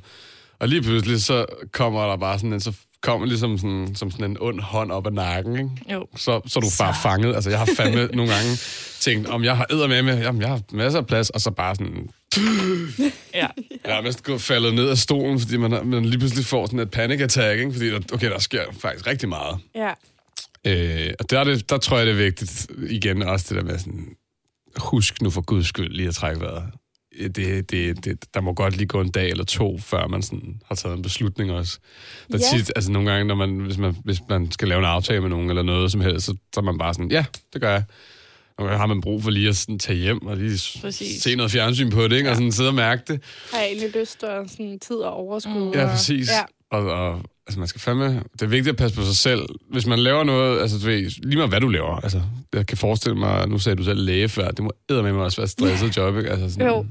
[0.59, 4.31] Og lige pludselig, så kommer der bare sådan en, så kommer ligesom sådan, som sådan
[4.31, 5.71] en ond hånd op ad nakken, ikke?
[5.93, 6.07] Jo.
[6.17, 7.01] Så, så er du bare så.
[7.03, 7.35] fanget.
[7.35, 8.57] Altså, jeg har fandme nogle gange
[9.01, 11.51] tænkt, om jeg har æder med med, jamen, jeg har masser af plads, og så
[11.51, 12.09] bare sådan...
[13.35, 13.47] ja.
[13.85, 16.91] Jeg er mest faldet ned af stolen, fordi man, man lige pludselig får sådan et
[16.91, 17.73] panic attack, ikke?
[17.73, 19.59] Fordi der, okay, der sker faktisk rigtig meget.
[19.75, 19.93] Ja.
[20.67, 23.71] Øh, og der, er det, der tror jeg, det er vigtigt igen også det der
[23.71, 24.17] med sådan,
[24.77, 26.63] husk nu for guds skyld lige at trække vejret.
[27.29, 30.61] Det, det, det, der må godt lige gå en dag eller to, før man sådan
[30.69, 31.79] har taget en beslutning også.
[32.33, 32.59] Der er Ja.
[32.59, 35.29] tit, altså nogle gange, når man, hvis, man, hvis man skal lave en aftale med
[35.31, 37.83] nogen eller noget som helst, så, så er man bare sådan, ja, det gør jeg.
[38.59, 41.23] Gange har man brug for lige at sådan tage hjem og lige Præcis.
[41.23, 42.31] se noget fjernsyn på det, ikke?
[42.31, 43.21] og sådan sidde og mærke det.
[43.53, 45.53] Har jeg egentlig lyst og sådan tid og overskud.
[45.67, 45.71] Mm.
[45.75, 46.29] Ja, og- præcis.
[46.29, 46.43] Ja.
[46.79, 48.23] Og, og altså, man skal fandme...
[48.33, 49.41] Det er vigtigt at passe på sig selv.
[49.71, 50.61] Hvis man laver noget...
[50.61, 51.97] Altså, du ved, lige meget hvad du laver.
[51.97, 53.49] Altså, jeg kan forestille mig...
[53.49, 54.51] Nu sagde du selv læge før.
[54.51, 56.31] Det må med mig også være et stresset job, ikke?
[56.31, 56.87] Altså, sådan, Jo.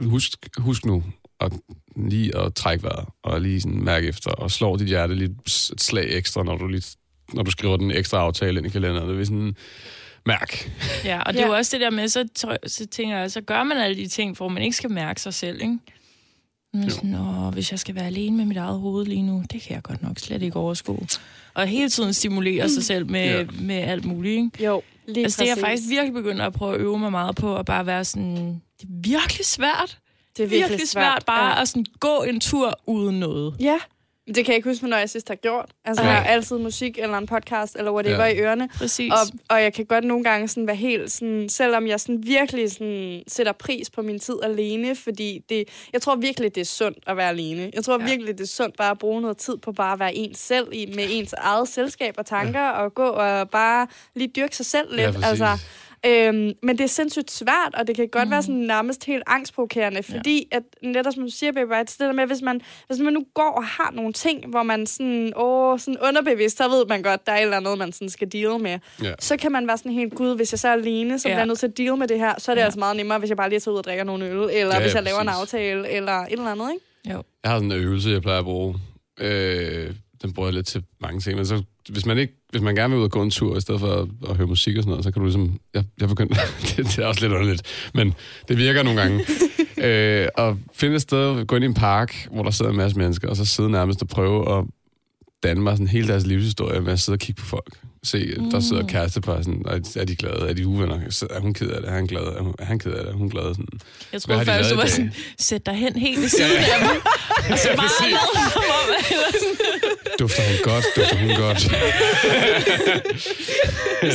[0.00, 1.02] Husk, husk nu
[1.40, 1.52] at
[1.96, 5.32] lige at trække vejret, og lige sådan mærke efter, og slå dit hjerte lidt
[5.72, 6.82] et slag ekstra, når du, lige,
[7.34, 9.08] når du skriver den ekstra aftale ind i kalenderen.
[9.08, 9.56] Det vil sådan...
[10.26, 10.70] Mærk.
[11.04, 11.50] Ja, og det er Ja.
[11.52, 12.28] jo også det der med, så,
[12.66, 15.34] så tænker jeg, så gør man alle de ting, hvor man ikke skal mærke sig
[15.34, 15.78] selv, ikke?
[16.72, 19.62] Men sådan, Åh, hvis jeg skal være alene med mit eget hoved lige nu, det
[19.62, 21.06] kan jeg godt nok slet ikke overskue.
[21.54, 23.46] Og hele tiden stimulere sig selv med, ja.
[23.60, 24.64] med alt muligt, ikke?
[24.64, 27.36] Jo, lige Altså, det er jeg faktisk virkelig begyndt at prøve at øve mig meget
[27.36, 29.98] på, at bare være sådan, det er virkelig svært.
[30.36, 31.62] det er Virkelig, virkelig svært, bare ja.
[31.62, 33.54] at sådan gå en tur uden noget.
[33.60, 33.78] Ja,
[34.26, 35.70] det kan jeg ikke huske, hvornår jeg sidst har gjort.
[35.84, 36.12] Altså, Nej.
[36.12, 38.34] jeg har altid musik eller en podcast eller whatever Ja.
[38.34, 38.68] i ørerne.
[38.78, 39.12] Præcis.
[39.12, 42.72] Og, og jeg kan godt nogle gange sådan være helt sådan, selvom jeg sådan virkelig
[42.72, 46.98] sådan sætter pris på min tid alene, fordi det, jeg tror virkelig, det er sundt
[47.06, 47.70] at være alene.
[47.74, 48.06] Jeg tror Ja.
[48.06, 50.68] virkelig, det er sundt bare at bruge noget tid på bare at være ens selv
[50.72, 52.70] i, med ens eget selskab og tanker, ja.
[52.70, 55.00] og gå og bare lige dyrke sig selv lidt.
[55.00, 55.26] Ja, præcis.
[55.26, 55.48] altså,
[56.06, 58.30] Øhm, men det er sindssygt svært, og det kan godt mm.
[58.30, 62.12] være sådan nærmest helt angstprovokerende, fordi at netop som du siger, Baby Rights, det der
[62.12, 65.78] med, hvis man, hvis man nu går og har nogle ting, hvor man sådan, åh,
[65.78, 68.60] sådan underbevidst, så ved man godt, der er et eller andet, man sådan skal deal
[68.60, 68.78] med.
[69.02, 69.12] Ja.
[69.20, 71.32] Så kan man være sådan helt, gud, hvis jeg så er alene, så Ja.
[71.32, 72.62] bliver jeg nødt til at deal med det her, så er det Ja.
[72.62, 72.64] ja.
[72.66, 74.64] altså meget nemmere, hvis jeg bare lige tager ud og drikker nogle øl, eller Ja,
[74.74, 75.40] ja, hvis ja, jeg laver en præcis.
[75.40, 77.14] aftale, eller et eller andet, ikke?
[77.16, 77.22] Jo.
[77.42, 78.74] Jeg har sådan en øvelse, jeg plejer at bruge.
[79.20, 81.36] Øh, den bruger jeg lidt til mange ting.
[81.36, 83.60] Men så, hvis, man ikke, hvis man gerne vil ud og gå en tur, i
[83.60, 85.58] stedet for at, at høre musik og sådan noget, så kan du ligesom...
[85.74, 86.34] Jeg, jeg begyndte,
[86.76, 87.62] det, det er også lidt underligt,
[87.94, 88.14] men
[88.48, 89.20] det virker nogle gange.
[89.86, 92.98] øh, at finde et sted, gå ind i en park, hvor der sidder en masse
[92.98, 94.64] mennesker, og så sidde nærmest og prøve at
[95.42, 97.74] danne mig sådan hele deres livshistorie med at sidde og kigge på folk.
[98.04, 98.88] Se, der sidder Mm.
[98.88, 99.62] kærestepar, sådan,
[99.96, 100.48] er de glade?
[100.48, 100.96] Er de uvenner?
[101.30, 101.90] Er hun ked af det?
[101.90, 102.22] Er han glad?
[102.22, 103.12] Er, hun, er han ked af det?
[103.12, 103.42] Er hun glad?
[103.54, 103.66] Sådan.
[104.12, 106.88] Jeg de først, du var i sådan, sæt dig hen helt ved siden af dem.
[107.52, 109.65] Og så bare lad som om, eller sådan.
[110.18, 110.84] Dufter han godt?
[110.96, 111.70] Dufter hun godt?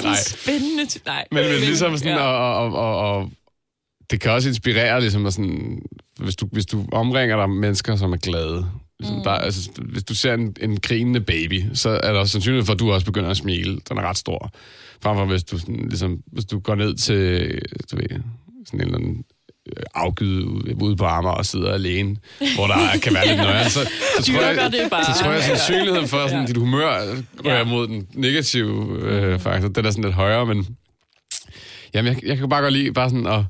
[0.03, 0.15] Nej.
[0.15, 0.99] Spændende.
[1.05, 1.25] Nej.
[1.31, 2.23] Men, men ligesom sådan, ja.
[2.23, 3.31] og, og, og, og,
[4.11, 5.81] det kan også inspirere, ligesom, at sådan,
[6.19, 8.65] hvis, du, hvis du omringer dig mennesker, som er glade,
[8.99, 9.23] ligesom mm.
[9.23, 12.73] bare, altså, hvis du ser en, en grinende baby, så er der også sandsynlighed for,
[12.73, 13.79] at du også begynder at smile.
[13.89, 14.51] Den er ret stor.
[15.01, 17.51] Fremfor hvis du, sådan, ligesom, hvis du går ned til
[17.91, 18.21] du ved,
[18.65, 19.23] sådan en eller anden
[19.93, 22.15] afgivet ude- ude på armer og sidder alene,
[22.55, 25.43] hvor der kan være lidt nøje, så, så, tror jeg, det så tror jeg, at
[25.43, 26.45] sandsynligheden for, sådan, Ja.
[26.47, 27.63] dit humør rører Ja.
[27.63, 30.67] mod den negative øh, faktor, den er sådan lidt højere, men
[31.93, 33.43] jamen, jeg, jeg kan bare godt lide bare sådan at,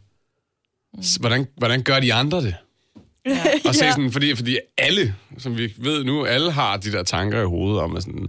[1.06, 2.56] s- hvordan, hvordan gør de andre det?
[3.26, 3.42] Ja.
[3.68, 7.42] Og se sådan, fordi, fordi alle, som vi ved nu, alle har de der tanker
[7.42, 8.28] i hovedet om, at sådan,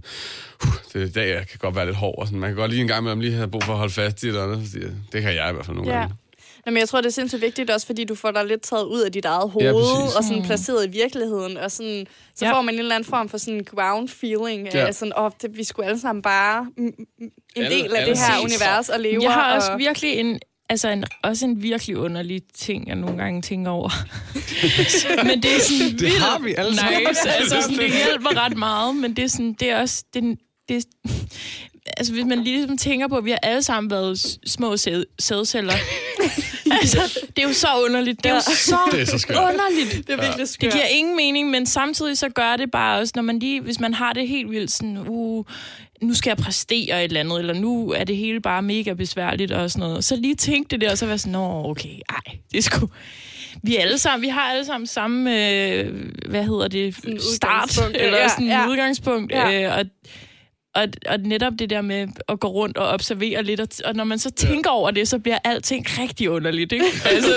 [0.65, 2.57] uh, det er i dag, jeg kan godt være lidt hård, og sådan, man kan
[2.57, 4.29] godt lige en gang med, om lige have brug for at holde fast i et
[4.29, 5.99] eller andet, fordi det kan jeg i hvert fald nogle Ja.
[5.99, 6.15] gange.
[6.65, 8.83] Nå, men jeg tror, det er sindssygt vigtigt også, fordi du får dig lidt taget
[8.85, 10.15] ud af dit eget hoved, Ja, præcis.
[10.15, 12.53] og sådan placeret i virkeligheden, og sådan, så Ja.
[12.53, 14.87] får man en eller anden form for sådan ground feeling, Ja.
[14.87, 17.31] af sådan, åh, det, vi skulle alle sammen bare mm, mm, en
[17.63, 19.23] Alle- del af alle det her univers og leve.
[19.23, 23.17] Jeg har også og, virkelig en, altså en, også en virkelig underlig ting, jeg nogle
[23.17, 23.89] gange tænker over.
[25.27, 27.29] men det er sådan Det vildt har vi alle nice.
[27.29, 30.03] Altså, sådan, det hjælper ret meget, men det er, sådan, det er også...
[30.13, 30.37] Det,
[30.69, 30.85] det,
[31.97, 35.73] altså, hvis man ligesom tænker på, at vi har alle sammen været små sæd, sædceller.
[36.81, 38.23] altså, det er jo så underligt.
[38.23, 39.37] Det er jo så, Det er så skørt.
[39.37, 40.07] underligt.
[40.07, 40.71] det er virkelig Det skørt.
[40.73, 43.93] giver ingen mening, men samtidig så gør det bare også, når man lige, hvis man
[43.93, 45.45] har det helt vildt sådan, uh,
[46.01, 49.51] nu skal jeg præstere et eller andet, eller nu er det hele bare mega besværligt
[49.51, 50.05] og sådan noget.
[50.05, 52.87] Så lige tænk det der, og så være sådan, nå, okay, ej, det er sgu...
[53.63, 55.93] Vi er alle sammen, vi har alle sammen samme, øh,
[56.29, 58.67] hvad hedder det, Sådan start, udgangspunkt, eller ja, sådan ja.
[58.69, 59.31] udgangspunkt.
[59.31, 59.63] Ja.
[59.63, 59.85] Øh, og,
[60.75, 64.03] og, og netop det der med at gå rundt og observere lidt, og, og når
[64.03, 66.85] man så tænker over det, så bliver alting rigtig underligt, ikke?
[67.05, 67.29] Altså,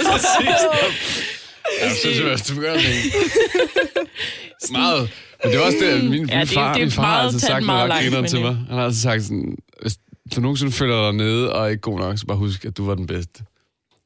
[1.83, 5.11] Jeg synes, at du begynder at tænke meget.
[5.44, 7.12] Men det er også det, min, Ja, min det- far, det er min far har
[7.12, 8.44] meget altid sagt meget langt, men til ja.
[8.44, 8.55] mig.
[8.55, 9.96] Han har altid sagt sådan, hvis
[10.37, 12.94] du nogensinde føler dig nede og ikke god nok, så bare husk, at du var
[12.94, 13.42] den bedste.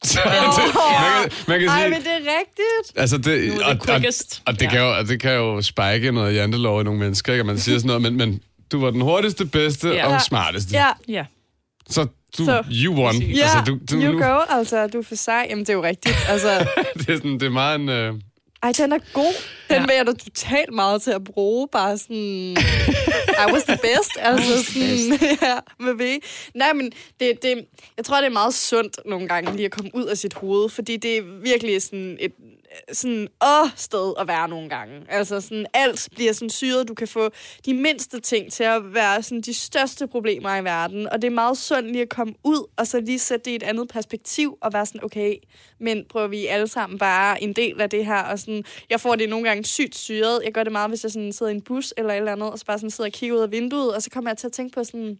[0.04, 2.96] Så, det, man, kan, man kan Ej, sige, men det er rigtigt.
[2.98, 4.02] Altså det, Nu er det og, og,
[4.46, 4.70] og, det, Ja.
[4.70, 7.40] kan jo, og det kan jo spike noget jantelov i nogle mennesker, ikke?
[7.40, 8.40] at man siger sådan noget, men, men
[8.72, 10.14] du var den hurtigste, bedste Ja.
[10.14, 10.72] og smarteste.
[10.72, 11.24] Ja, ja.
[11.88, 12.02] Så
[12.38, 13.14] du, Så- you won.
[13.22, 15.46] Ja, altså, du, du, you nu, go, altså, du er for sej.
[15.50, 16.16] Jamen, det er jo rigtigt.
[16.28, 16.58] Altså,
[16.98, 17.88] det, er sådan, det er meget en...
[17.88, 18.14] Øh,
[18.62, 19.34] ej, den er god.
[19.68, 19.80] Den Ja.
[19.86, 21.68] vil jeg da totalt meget til at bruge.
[21.72, 22.56] Bare sådan,
[23.48, 24.10] I was the best.
[24.20, 26.20] Altså sådan, ja, med V.
[26.54, 27.64] Nej, men det, det,
[27.96, 30.68] jeg tror, det er meget sundt nogle gange lige at komme ud af sit hoved,
[30.68, 32.32] fordi det er virkelig sådan et
[32.92, 35.00] sådan åh sted at være nogle gange.
[35.08, 36.88] Altså sådan alt bliver sådan syret.
[36.88, 37.30] Du kan få
[37.66, 41.08] de mindste ting til at være sådan de største problemer i verden.
[41.08, 43.54] Og det er meget sundt lige at komme ud og så lige sætte det i
[43.54, 45.34] et andet perspektiv og være sådan, okay,
[45.78, 48.22] men prøver vi alle sammen bare en del af det her.
[48.22, 50.40] Og sådan, jeg får det nogle gange sygt syret.
[50.44, 52.50] Jeg gør det meget, hvis jeg sådan sidder i en bus eller et eller andet,
[52.50, 54.46] og så bare sådan sidder og kigger ud af vinduet, og så kommer jeg til
[54.46, 55.18] at tænke på sådan,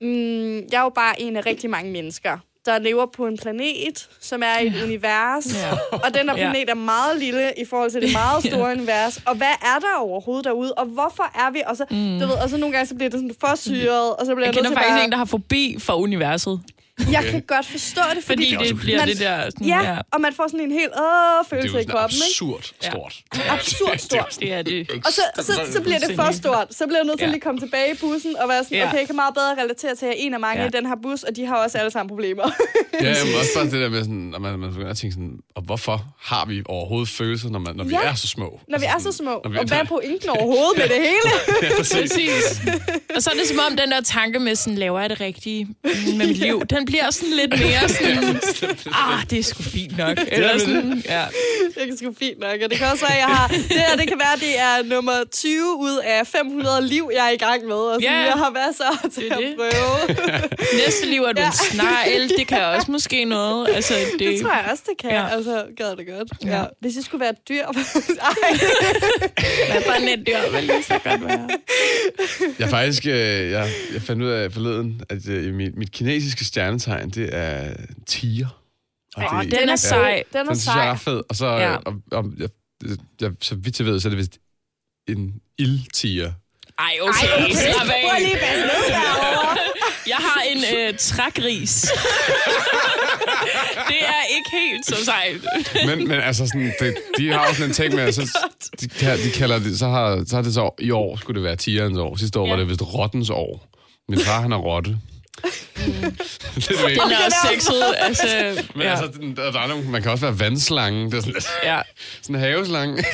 [0.00, 4.08] mm, jeg er jo bare en af rigtig mange mennesker, der lever på en planet,
[4.20, 5.70] som er i et univers, Ja.
[5.96, 9.22] og den her planet er meget lille i forhold til det meget store univers.
[9.26, 11.62] Og hvad er der overhovedet derude, og hvorfor er vi?
[11.66, 11.96] Og så, mm.
[12.20, 14.38] du ved, og så nogle gange så bliver det sådan for syret, og så bliver
[14.48, 15.04] Jeg jeg, kender faktisk bare...
[15.04, 16.60] en, der har forbi for universet.
[17.12, 19.44] Jeg kan godt forstå det, fordi, Fordi det bliver man- det der...
[19.50, 19.98] Sådan, Ja, ja.
[20.12, 22.24] og man får sådan en helt åh, det er følelse jo i kroppen, ikke?
[22.30, 22.88] absurd Ja.
[22.90, 23.14] stort.
[23.48, 24.36] Absurd stort.
[24.40, 24.90] Det er det.
[25.06, 26.66] Og så, så, så bliver det for stort.
[26.74, 27.28] Så bliver jeg nødt til Ja.
[27.28, 28.88] at lige komme tilbage i bussen og være sådan, Ja.
[28.88, 30.68] okay, jeg kan meget bedre relatere til, at jeg er en af mange Ja.
[30.68, 32.42] i den her bus, og de har også alle sammen problemer.
[33.02, 35.38] Ja, men også bare det der med sådan, at man, man begynder at tænke sådan,
[35.56, 38.00] og hvorfor har vi overhovedet følelser, når, man, når vi Ja.
[38.10, 38.60] er så små?
[38.68, 39.40] Når vi er så Altså små.
[39.44, 41.30] når vi- Og hvad er pointen overhovedet med det hele?
[41.62, 41.96] Ja, præcis.
[42.12, 42.60] Præcis.
[43.16, 45.66] Og så er det som om, den der tanke med sådan, laver jeg det rigtige
[45.84, 48.40] med mit liv, den bliver sådan lidt mere sådan,
[49.02, 50.18] ah, det er sgu fint nok.
[50.28, 51.24] Eller sådan, ja.
[51.74, 52.56] Det er sgu fint nok.
[52.64, 53.48] Og det kan også være, at jeg har...
[53.48, 57.26] Det her, det kan være, at det er nummer 20 ud af 500 liv, jeg
[57.26, 57.74] er i gang med.
[57.76, 58.22] Og sådan, Ja.
[58.24, 59.54] jeg har masser til Det at det.
[59.56, 60.16] prøve.
[60.84, 61.46] Næste liv er du Ja.
[61.46, 63.68] en snegl, det kan også måske noget.
[63.74, 65.10] Altså, det, Det tror jeg også, det kan.
[65.10, 65.28] Ja.
[65.28, 66.28] Altså, gad det godt.
[66.44, 66.58] Ja.
[66.58, 66.64] Ja.
[66.80, 67.62] Hvis jeg skulle være et dyr...
[67.64, 67.70] Ej.
[69.72, 71.48] Hvad for en et dyr vil lige så godt være?
[72.58, 73.12] Jeg faktisk, øh,
[73.50, 76.44] jeg, jeg fandt ud af forleden, at øh, mit, mit kinesiske
[76.80, 77.74] stjernetegn, det er
[78.06, 78.60] tiger.
[79.16, 80.22] Og Åh, det, den er sej.
[80.32, 80.86] Den er Den sej.
[80.86, 81.22] er ret fed.
[81.28, 81.76] Og så, Ja.
[81.76, 82.48] og, og, jeg,
[83.20, 84.38] jeg, så vidt jeg ved, så er det vist
[85.08, 86.32] en ildtiger.
[86.78, 87.52] Ej, okay, Ej, okay.
[87.54, 88.20] slap Prøv af.
[88.20, 89.58] lige at passe ned derovre.
[90.06, 91.80] Jeg har en øh, trækris.
[93.88, 95.40] det er ikke helt så sejt.
[95.86, 98.38] Men, men altså, sådan, det, de har også sådan en ting med, at så,
[98.80, 98.86] de,
[99.24, 101.98] de kalder det, så har, så har det så, i år skulle det være tigerens
[101.98, 102.16] år.
[102.16, 102.50] Sidste år ja.
[102.52, 103.68] var det vist rottens år.
[104.08, 104.98] Min far, han er rotte.
[106.54, 107.82] det er det Den er også sexet.
[108.06, 111.10] Altså, Men ja, altså, der, der er nogle, man kan også være vandslange.
[111.10, 111.80] Det er sådan, ja.
[112.22, 113.04] sådan en haveslange.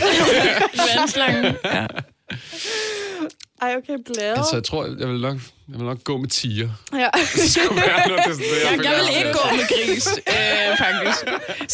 [0.97, 1.57] Vandslangen.
[1.65, 1.87] Ja.
[3.63, 4.31] Ej, okay, blæde.
[4.37, 5.37] altså, jeg tror, jeg vil nok,
[5.69, 6.69] jeg vil nok gå med tiger.
[6.93, 7.09] Ja.
[7.35, 10.09] Det skulle være noget, det er sådan, det, Jeg, jeg vil ikke gå med gris,
[10.29, 11.19] øh, faktisk.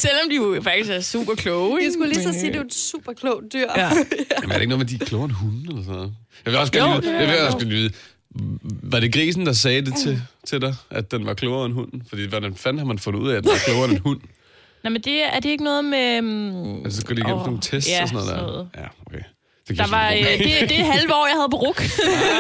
[0.03, 1.75] Selvom de jo faktisk er super kloge.
[1.77, 1.93] Jeg ikke?
[1.93, 3.67] skulle lige så sige, at det er et super klogt dyr.
[3.77, 3.83] Ja.
[3.83, 6.13] Jamen, er det ikke noget med, de er klogere end hunde eller sådan noget?
[6.45, 7.93] Jeg vil også gerne Jo, det jeg vil er- også gerne vide,
[8.83, 12.03] var det grisen, der sagde det til, til dig, at den var klogere end hunden?
[12.09, 14.21] Fordi hvordan fanden har man fundet ud af, at den var klogere end en hund?
[14.85, 16.19] Nå, men det, er det ikke noget med...
[16.19, 18.53] Um, Altså, så går de igennem oh, nogle tests ja, og sådan noget sådan der.
[18.53, 18.69] noget.
[18.77, 19.23] Ja, okay.
[19.69, 21.83] Det Der var, sådan øh, det, det halve år, jeg havde på RUK.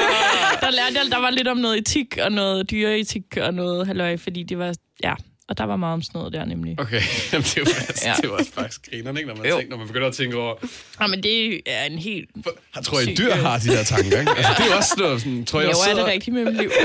[0.62, 4.16] der lærte jeg, der var lidt om noget etik og noget dyreetik og noget halløj,
[4.16, 5.14] fordi det var, ja,
[5.48, 6.80] og der var meget om sådan noget der nemlig.
[6.80, 7.00] Okay,
[7.32, 8.14] Jamen, det er jo faktisk, Ja.
[8.22, 9.28] det var faktisk grinerne, ikke?
[9.28, 9.56] Når man, Jo.
[9.56, 10.54] tænker, når man begynder at tænke over...
[11.00, 12.30] Ja, men det er en helt...
[12.76, 14.30] Jeg tror, at dyr har de her tanker, ikke?
[14.36, 15.44] Altså, det er jo også noget sådan...
[15.44, 16.70] Tror jeg, Jeg jeg er det sidder, rigtigt med mit liv.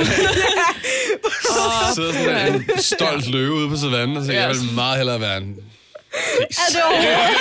[1.96, 4.48] sidder sådan en stolt løve ude på savannen og tænker, Ja.
[4.48, 5.56] jeg vil meget hellere være en
[6.12, 6.58] gris.
[6.58, 7.38] Er det overhovedet,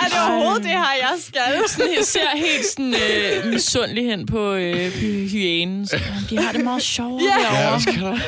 [0.00, 1.68] er det, overhovedet det her, jeg skal?
[1.68, 5.86] Sådan, jeg ser helt sådan øh, misundelig hen på øh, hy- hyænen.
[5.86, 7.26] Så, De har det meget sjovt Ja.
[7.28, 7.58] derovre.
[7.58, 8.10] Ja, også kan der.
[8.12, 8.20] Det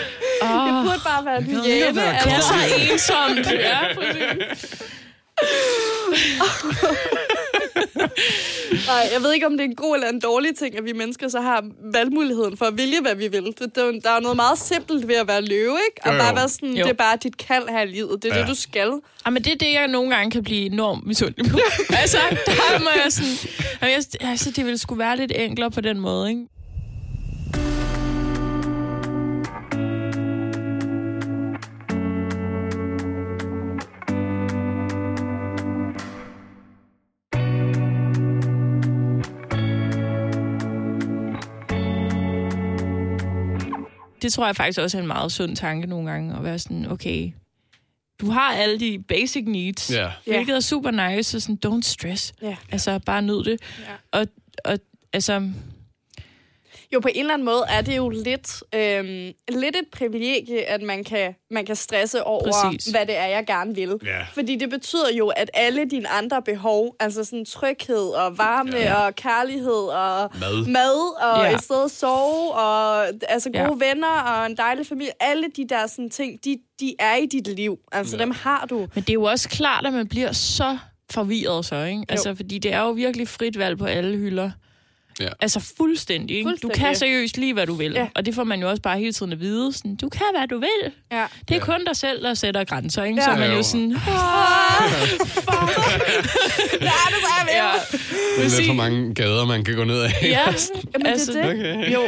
[0.87, 1.95] burde bare være en hyæne.
[1.95, 2.49] Det er Altså.
[2.49, 2.55] så
[2.92, 3.53] ensomt.
[3.53, 4.77] Ja, præcis.
[8.87, 10.92] Nej, jeg ved ikke, om det er en god eller en dårlig ting, at vi
[10.92, 13.46] mennesker så har valgmuligheden for at vælge, hvad vi vil.
[13.46, 16.01] Er der er noget meget simpelt ved at være løve, ikke?
[16.05, 16.35] Og Jo, bare jo.
[16.35, 16.85] være sådan, Jo.
[16.85, 18.22] det er bare dit kald her i livet.
[18.22, 18.40] Det er ja.
[18.40, 18.92] Det, du skal.
[19.27, 21.59] Ja, men det er det, jeg nogle gange kan blive enormt misundelig på.
[22.03, 23.51] altså, der må jeg sådan...
[24.20, 26.42] Altså, det ville sgu være lidt enklere på den måde, ikke?
[44.27, 46.91] Det tror jeg faktisk også er en meget sund tanke nogle gange, at være sådan,
[46.91, 47.31] okay,
[48.21, 49.91] du har alle de basic needs.
[49.91, 50.11] Ja.
[50.27, 52.35] hvilket er super nice, og sådan, don't stress.
[52.43, 52.57] Ja.
[52.71, 53.61] Altså, bare nyd det.
[53.81, 54.21] Ja.
[54.21, 54.27] Og,
[54.65, 54.79] og
[55.12, 55.51] altså,
[56.94, 60.83] Jo, på en eller anden måde er det jo lidt, øhm, lidt et privilegie, at
[60.83, 62.87] man kan, man kan stresse over, Præcis.
[62.87, 63.94] hvad det er, jeg gerne vil.
[64.05, 64.22] Ja.
[64.35, 68.94] Fordi det betyder jo, at alle dine andre behov, altså sådan tryghed og varme Ja.
[69.07, 70.66] og kærlighed og Mad.
[70.66, 71.55] mad og Ja.
[71.55, 73.88] et sted at sove og altså gode Ja.
[73.88, 77.49] venner og en dejlig familie, alle de der sådan ting, de, de er i dit
[77.49, 77.79] liv.
[77.92, 78.22] Altså Ja.
[78.22, 78.79] dem har du.
[78.79, 80.79] Men det er jo også klart, at man bliver så
[81.12, 82.03] forvirret så, ikke?
[82.09, 84.51] Altså, fordi det er jo virkelig frit valg på alle hylder.
[85.20, 85.29] Ja.
[85.40, 86.48] Altså fuldstændig, ikke?
[86.48, 86.76] Fuldstændig.
[86.76, 87.92] Du kan seriøst lige, hvad du vil.
[87.92, 88.07] Ja.
[88.14, 89.72] Og det får man jo også bare hele tiden at vide.
[89.72, 90.92] Sådan, du kan, hvad du vil.
[91.12, 91.24] Ja.
[91.48, 91.59] Det er Ja.
[91.59, 93.18] kun dig selv, der sætter grænser, ikke?
[93.20, 93.24] Ja.
[93.24, 93.57] Så er man Jo.
[93.57, 93.90] jo sådan...
[93.90, 93.96] Ja,
[97.09, 97.72] det så jeg
[98.38, 100.11] Ja, Det er for mange gader, man kan gå ned af.
[100.22, 100.40] ja.
[100.94, 101.76] Jamen, altså, det er det.
[101.76, 101.92] Okay.
[101.94, 102.02] Jo.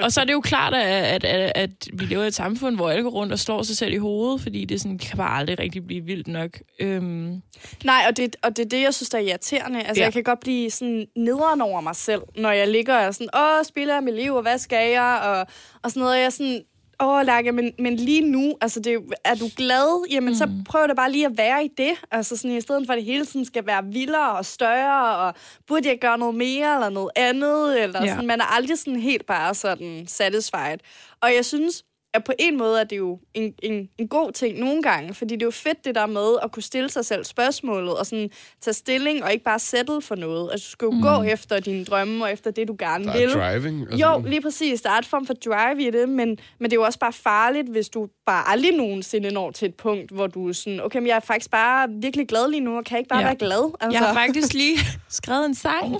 [0.00, 2.76] Og så er det jo klart, at, at, at, at vi lever i et samfund,
[2.76, 5.38] hvor alle går rundt og slår sig selv i hovedet, fordi det sådan, kan bare
[5.38, 6.50] aldrig rigtig blive vildt nok.
[6.80, 7.42] Øhm,
[7.84, 9.82] Nej, og det, og det er det, jeg synes, der er irriterende.
[9.82, 10.04] Altså, Ja.
[10.04, 13.28] jeg kan godt blive sådan nederen over mig selv, når jeg ligger og er sådan,
[13.36, 15.20] åh, spiller jeg mit liv, og hvad skal jeg?
[15.24, 15.46] Og,
[15.82, 16.62] og sådan noget, og jeg er sådan,
[17.00, 20.06] åh, Lærke, men, men lige nu, altså, det, er du glad?
[20.10, 20.34] Jamen, mm.
[20.34, 21.92] så prøv da bare lige at være i det.
[22.10, 25.34] Altså, sådan, i stedet for, at det hele tiden skal være vildere og større, og
[25.66, 28.08] burde jeg gøre noget mere, eller noget andet, eller ja.
[28.08, 30.78] sådan, man er aldrig sådan helt bare sådan satisfied.
[31.20, 31.84] Og jeg synes,
[32.16, 35.34] at på en måde er det jo en, en, en god ting nogle gange, fordi
[35.34, 38.30] det er jo fedt det der med at kunne stille sig selv spørgsmålet og sådan
[38.60, 40.48] tage stilling og ikke bare settle for noget.
[40.52, 41.02] Altså, du skal jo mm.
[41.02, 43.22] gå efter dine drømme og efter det, du gerne Der vil.
[43.22, 43.86] er driving.
[43.92, 44.82] og Jo, lige præcis.
[44.82, 47.12] Der er et form for drive i det, men, men det er jo også bare
[47.12, 50.98] farligt, hvis du bare aldrig nogensinde når til et punkt, hvor du er sådan, okay,
[50.98, 53.24] men jeg er faktisk bare virkelig glad lige nu, og kan ikke bare Ja.
[53.26, 53.72] være glad.
[53.80, 55.96] Altså, Jeg har faktisk lige skrevet en sang,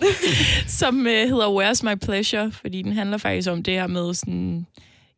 [0.66, 4.66] som uh, hedder Where's My Pleasure, fordi den handler faktisk om det her med sådan,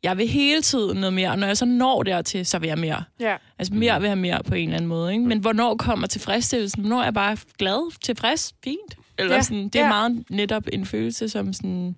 [0.02, 2.78] jeg vil hele tiden noget mere, og når jeg så når dertil, så vil jeg
[2.78, 3.04] mere.
[3.20, 3.36] Ja.
[3.58, 5.24] Altså mere vil have mere på en eller anden måde, ikke?
[5.24, 6.80] Men hvornår kommer tilfredsstillelsen?
[6.80, 8.96] Hvornår er jeg bare glad, tilfreds, fint?
[9.18, 9.88] Eller Ja, sådan, det er ja.
[9.88, 11.96] meget netop en følelse, som sådan,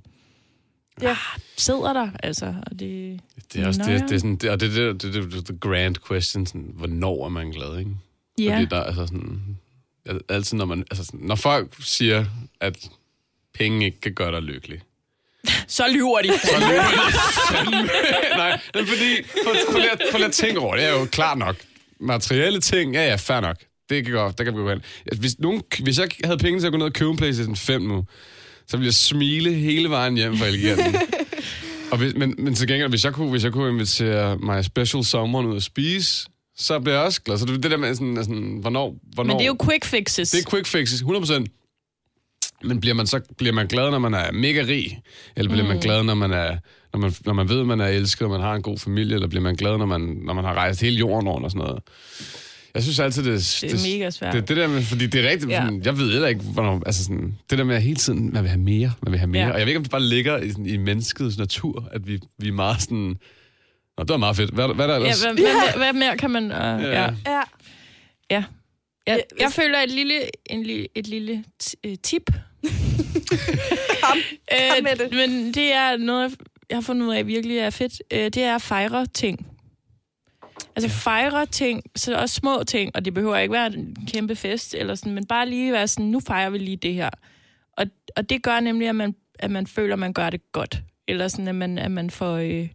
[1.02, 1.10] Ja.
[1.10, 1.16] ah,
[1.56, 2.54] sidder der, altså.
[2.66, 3.20] Og det,
[3.52, 5.58] Det er også det, det, er sådan, det, og det, det, det, det, det, the
[5.58, 7.90] grand question, sådan, hvornår er man glad, ikke?
[8.38, 9.40] ja, Fordi der, altså sådan,
[10.06, 12.24] al- altid når man, altså sådan, når folk siger,
[12.60, 12.90] at
[13.54, 14.80] penge ikke kan gøre dig lykkelig,
[15.68, 16.28] så lyver de.
[16.38, 17.86] så lyver de.
[18.36, 19.80] Nej, det er fordi, prøv, prøv,
[20.18, 21.56] lige, at- tænke over det, er jo klart nok.
[22.00, 23.56] Materielle ting, ja ja, fair nok.
[23.90, 24.82] Det kan godt, der kan vi gå hen.
[25.06, 27.56] Altså, Hvis, nogen, hvis jeg havde penge til at gå ned og købe en PlayStation
[27.56, 28.04] 5 nu,
[28.68, 30.96] så ville jeg smile hele vejen hjem fra Eleganten.
[31.90, 35.04] og hvis, men, men til gengæld, hvis jeg kunne, hvis jeg kunne invitere my special
[35.04, 36.26] someone ud at spise,
[36.58, 37.38] så bliver jeg også glad.
[37.38, 39.34] Så det, det der med sådan, sådan hvornår, hvornår...
[39.34, 40.30] Men det er jo quick fixes.
[40.30, 41.59] Det er quick fixes, 100%.
[42.64, 45.00] Men bliver man så bliver man glad, når man er mega rig?
[45.36, 45.68] Eller bliver mm.
[45.68, 46.56] man glad, når man, er,
[46.92, 49.14] når, man, når man ved, man er elsket, og man har en god familie?
[49.14, 51.66] Eller bliver man glad, når man, når man har rejst hele jorden rundt og sådan
[51.66, 51.82] noget?
[52.74, 54.34] Jeg synes altid, det, Det er mega svært.
[54.34, 55.64] Det, det der med, fordi det er rigtigt, Ja.
[55.64, 55.70] ja.
[55.84, 58.50] jeg ved heller ikke, hvornår, altså sådan, det der med at hele tiden, man vil
[58.50, 59.40] have mere, man vil have mere.
[59.42, 59.46] Ja.
[59.48, 59.52] Ja.
[59.52, 62.20] Og jeg ved ikke, om det bare ligger i, sådan, i menneskets natur, at vi,
[62.38, 63.16] vi er meget sådan,
[63.98, 64.50] Nå, det var meget fedt.
[64.50, 65.22] Hvad, hvad er der Ja, ellers?
[65.22, 66.44] hvad, hvad, hvad, hvad mere kan man...
[66.44, 66.76] Uh, ja.
[66.78, 67.00] Ja.
[67.02, 67.10] Ja.
[67.26, 67.40] Ja.
[68.30, 68.44] Ja.
[69.06, 70.14] Jeg, Ja, jeg føler et lille,
[70.50, 72.30] en, et lille t- tip.
[74.02, 74.18] Kom,
[74.52, 75.12] Øh, kom med det.
[75.12, 76.36] Men det er noget,
[76.70, 78.02] jeg har fundet ud af virkelig er fedt.
[78.10, 79.46] Øh, det er at fejre ting.
[80.76, 84.74] Altså fejre ting, så også små ting, og det behøver ikke være en kæmpe fest,
[84.74, 87.10] eller sådan, men bare lige være sådan, nu fejrer vi lige det her.
[87.72, 90.82] Og, og det gør nemlig, at man, at man føler, at man gør det godt.
[91.08, 92.68] Eller sådan, at man, at man får, øh,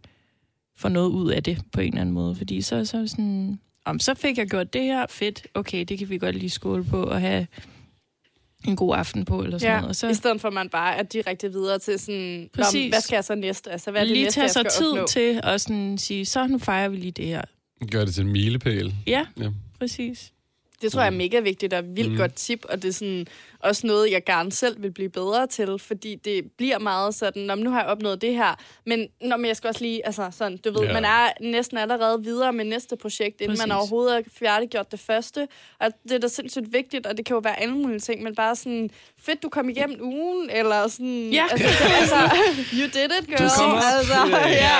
[0.76, 2.34] får noget ud af det på en eller anden måde.
[2.34, 5.98] Fordi så, så er sådan, om så fik jeg gjort det her, fedt, okay, det
[5.98, 7.46] kan vi godt lige skåle på og have
[8.70, 9.88] en god aften på, eller sådan Ja, noget.
[9.88, 12.92] Og så i stedet for at man bare er direkte videre til sådan, "Nå, Præcis.
[12.92, 13.70] hvad skal jeg så næste?
[13.70, 15.06] Altså, hvad er det lige næste, tage sig tid opnå?
[15.06, 17.42] til at sådan sige, så nu fejrer vi lige det her.
[17.90, 18.94] Gør det til en milepæl.
[19.06, 19.48] Ja, Ja.
[19.78, 20.32] præcis.
[20.82, 22.16] Det tror jeg er mega vigtigt og vildt mm.
[22.16, 23.26] godt tip, og det er sådan
[23.60, 27.54] også noget, jeg gerne selv vil blive bedre til, fordi det bliver meget sådan, "Nå,
[27.54, 28.54] men nu har jeg opnået det her,
[28.86, 30.92] men, nå, men jeg skal også lige, altså sådan, du ved, Ja.
[30.92, 33.66] man er næsten allerede videre med næste projekt, inden Præcis.
[33.66, 35.48] man overhovedet har færdiggjort det første,
[35.80, 38.34] og det er da sindssygt vigtigt, og det kan jo være alle mulige ting, men
[38.34, 41.46] bare sådan, fedt, du kom igennem ugen, eller sådan, Ja.
[41.50, 41.64] altså,
[42.00, 42.16] altså
[42.72, 43.48] you did it, girl.
[43.58, 43.82] kom op.
[43.98, 44.14] altså,
[44.46, 44.72] ja.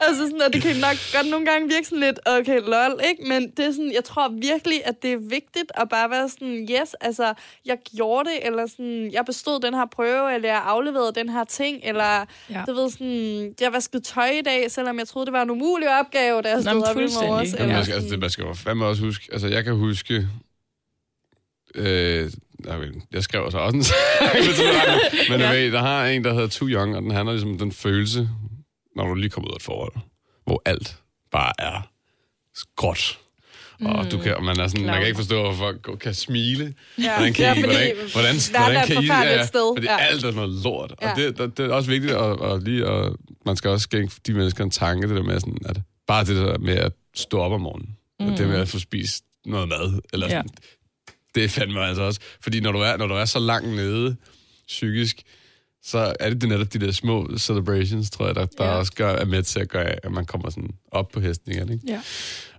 [0.00, 3.24] altså sådan, og det kan nok godt nogle gange virke sådan lidt, okay, lol, ikke?
[3.28, 6.68] Men det er sådan, jeg tror virkelig, at det er vigtigt at bare være sådan,
[6.70, 11.12] yes, altså, jeg gjorde det, eller sådan, jeg bestod den her prøve, eller jeg afleverede
[11.14, 12.24] den her ting, eller, Ja.
[12.50, 12.64] ja.
[12.66, 15.98] du ved sådan, jeg vaskede tøj i dag, selvom jeg troede, det var en umulig
[16.00, 17.28] opgave, da jeg Nå, stod men op i fuldstændig.
[17.30, 17.52] morges.
[17.52, 17.58] Ja.
[17.62, 19.28] Eller man skal, altså, det, man skal jo fandme også huske.
[19.32, 20.28] Altså, jeg kan huske...
[21.74, 22.30] Øh,
[22.68, 23.98] okay, jeg skrev så også en sang,
[25.30, 27.58] men jeg ved, der har en, der hedder Too Young, og den handler ligesom om
[27.58, 28.28] den følelse,
[28.96, 29.92] når du lige kommer ud af et forhold,
[30.44, 30.96] hvor alt
[31.30, 31.88] bare er
[32.76, 33.18] gråt.
[33.86, 36.74] Og du kan, man, er sådan, man kan ikke forstå, hvorfor folk kan smile.
[36.98, 37.16] Ja.
[37.16, 39.72] Hvordan kan Ja, I, fordi hvordan, hvordan, hvordan kan I, forfærdeligt sted.
[39.76, 39.96] fordi Ja.
[39.98, 40.94] alt er noget lort.
[41.02, 41.10] Ja.
[41.10, 43.12] Og det, det, det, er også vigtigt at, at lige, at
[43.46, 45.76] man skal også skænke de mennesker en tanke, det der med sådan, at
[46.06, 48.26] bare det der med at stå op om morgenen, mm.
[48.26, 50.32] og det med at få spist noget mad, eller Ja.
[50.32, 50.50] sådan,
[51.34, 52.20] det er fandme altså også.
[52.40, 54.16] Fordi når du er, når du er så langt nede
[54.68, 55.22] psykisk,
[55.84, 58.70] så er det, det netop de der små celebrations, tror jeg, der, der Ja.
[58.70, 61.72] også gør, er med til at gøre, at man kommer sådan op på hesten igen.
[61.72, 61.84] Ikke?
[61.88, 62.00] Ja.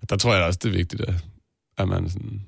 [0.01, 1.13] Og der tror jeg også, det er vigtigt, at,
[1.77, 2.41] at man sådan...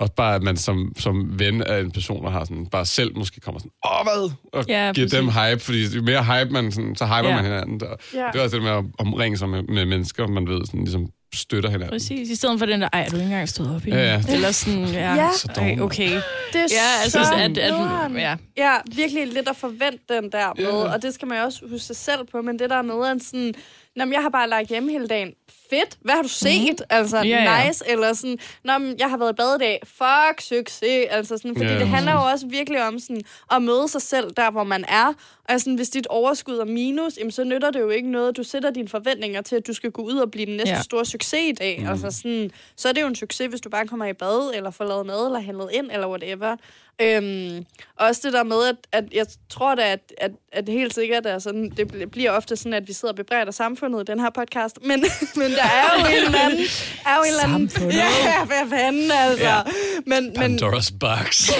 [0.00, 3.16] Også bare, at man som, som ven af en person, der har sådan, bare selv
[3.16, 4.30] måske kommer sådan, åh, hvad?
[4.52, 5.50] Og Ja, giver dem præcis.
[5.52, 7.34] hype, fordi jo mere hype man, sådan, så hyper Ja.
[7.34, 7.82] man hinanden.
[7.82, 8.26] Og Ja.
[8.32, 11.10] Det er også det med at omringe sig med, med mennesker, man ved, sådan, ligesom
[11.34, 11.94] støtter hinanden.
[11.94, 13.96] Præcis, i stedet for den der, ej, er du ikke engang stået op endnu?
[14.00, 14.22] Ja, ja.
[14.34, 15.30] Eller sådan, ja, Ja.
[15.36, 16.10] Så ej, okay.
[16.52, 17.74] Det er Ja, altså, så at, at,
[18.14, 18.36] ja.
[18.56, 20.92] Ja, virkelig lidt at forvente den der med, Ja.
[20.92, 23.22] og det skal man jo også huske sig selv på, men det der med, at
[23.22, 23.54] sådan,
[23.96, 25.32] Nå, men jeg har bare lagt hjemme hele dagen.
[25.70, 25.98] Fedt.
[26.00, 26.70] Hvad har du set?
[26.80, 26.84] Mm.
[26.90, 27.66] Altså, Ja, ja.
[27.66, 27.84] nice.
[27.88, 29.80] Eller sådan, Nå, men jeg har været i bad i dag.
[29.84, 31.06] Fuck, succes.
[31.10, 31.78] Altså sådan, fordi Ja.
[31.78, 33.20] det handler jo også virkelig om sådan,
[33.52, 35.12] at møde sig selv der, hvor man er.
[35.48, 38.36] Og sådan, hvis dit overskud er minus, jamen, så nytter det jo ikke noget.
[38.36, 40.82] Du sætter dine forventninger til, at du skal gå ud og blive den næste ja.
[40.82, 41.80] store succes i dag.
[41.80, 41.88] Mm.
[41.88, 44.70] Altså sådan, så er det jo en succes, hvis du bare kommer i bad, eller
[44.70, 46.56] får lavet mad, eller handlet ind, eller whatever.
[47.02, 47.66] Øhm,
[47.96, 51.38] også det der med, at, at jeg tror da, at, at, at helt sikkert er
[51.38, 54.30] sådan, det bl- bliver ofte sådan, at vi sidder og bebrejder samfundet i den her
[54.30, 55.00] podcast, men,
[55.40, 56.64] men der er jo en eller anden...
[57.06, 57.96] Er jo en eller anden Samfundet?
[57.96, 59.44] ja, hvad fanden altså.
[59.44, 59.56] Ja.
[59.56, 59.62] Ja.
[60.06, 61.50] Men, men, Pandora's box.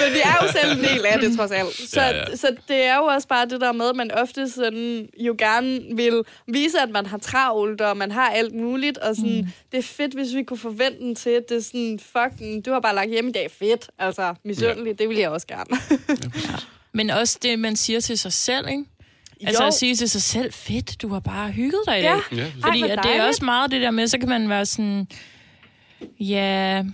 [0.00, 1.74] Men vi er jo selv en del af det, trods alt.
[1.90, 2.24] Så, Ja, ja, ja.
[2.30, 2.36] ja.
[2.36, 5.80] så det er jo også bare det der med, at man ofte sådan, jo gerne
[5.94, 9.46] vil vise, at man har travlt, og man har alt muligt, og sådan, mm.
[9.72, 12.72] det er fedt, hvis vi kunne forvente den til, at det er sådan, fucking, du
[12.72, 13.90] har bare lagt hjemme i dag, fedt.
[13.98, 14.92] Altså, misundelig, ja.
[15.02, 15.80] det vil jeg også gerne.
[16.92, 18.84] Men også det, man siger til sig selv, ikke?
[19.46, 19.66] Altså Jo.
[19.66, 22.12] at sige til sig selv, fedt, du har bare hygget dig i Ja.
[22.12, 22.20] dag.
[22.38, 24.66] Ja, Ej, Fordi at det er også meget det der med, så kan man være
[24.66, 25.06] sådan,
[26.20, 26.84] ja...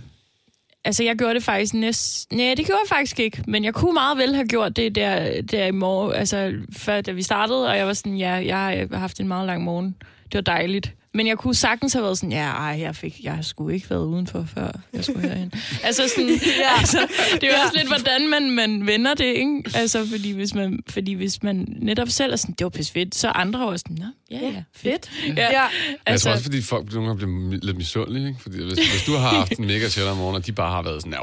[0.84, 2.38] Altså, jeg gjorde det faktisk næsten...
[2.38, 3.42] Nej, det gjorde jeg faktisk ikke.
[3.46, 7.12] Men jeg kunne meget vel have gjort det der, der i morgen, altså før da
[7.12, 8.56] vi startede, og jeg var sådan, ja, jeg
[8.90, 9.96] har haft en meget lang morgen.
[10.24, 10.92] Det var dejligt.
[11.16, 14.04] Men jeg kunne sagtens have været sådan, ja, ej, jeg, fik, jeg skulle ikke været
[14.06, 15.52] udenfor, før jeg skulle herhen.
[15.84, 16.78] altså sådan, ja.
[16.78, 19.62] altså, det er jo også lidt, hvordan man, man vender det, ikke?
[19.74, 23.14] Altså, fordi hvis man, fordi hvis man netop selv er sådan, det var pisse fedt,
[23.14, 25.10] så andre også sådan, nå, ja, ja, fedt.
[25.10, 25.36] fedt.
[25.36, 25.42] Ja.
[25.42, 25.50] Ja.
[25.50, 25.70] Jeg
[26.06, 28.40] Altså, tror også, fordi folk nogle gange bliver lidt misundelige, ikke?
[28.42, 30.82] Fordi hvis, hvis du har haft en mega chill om morgenen, og de bare har
[30.82, 31.18] været sådan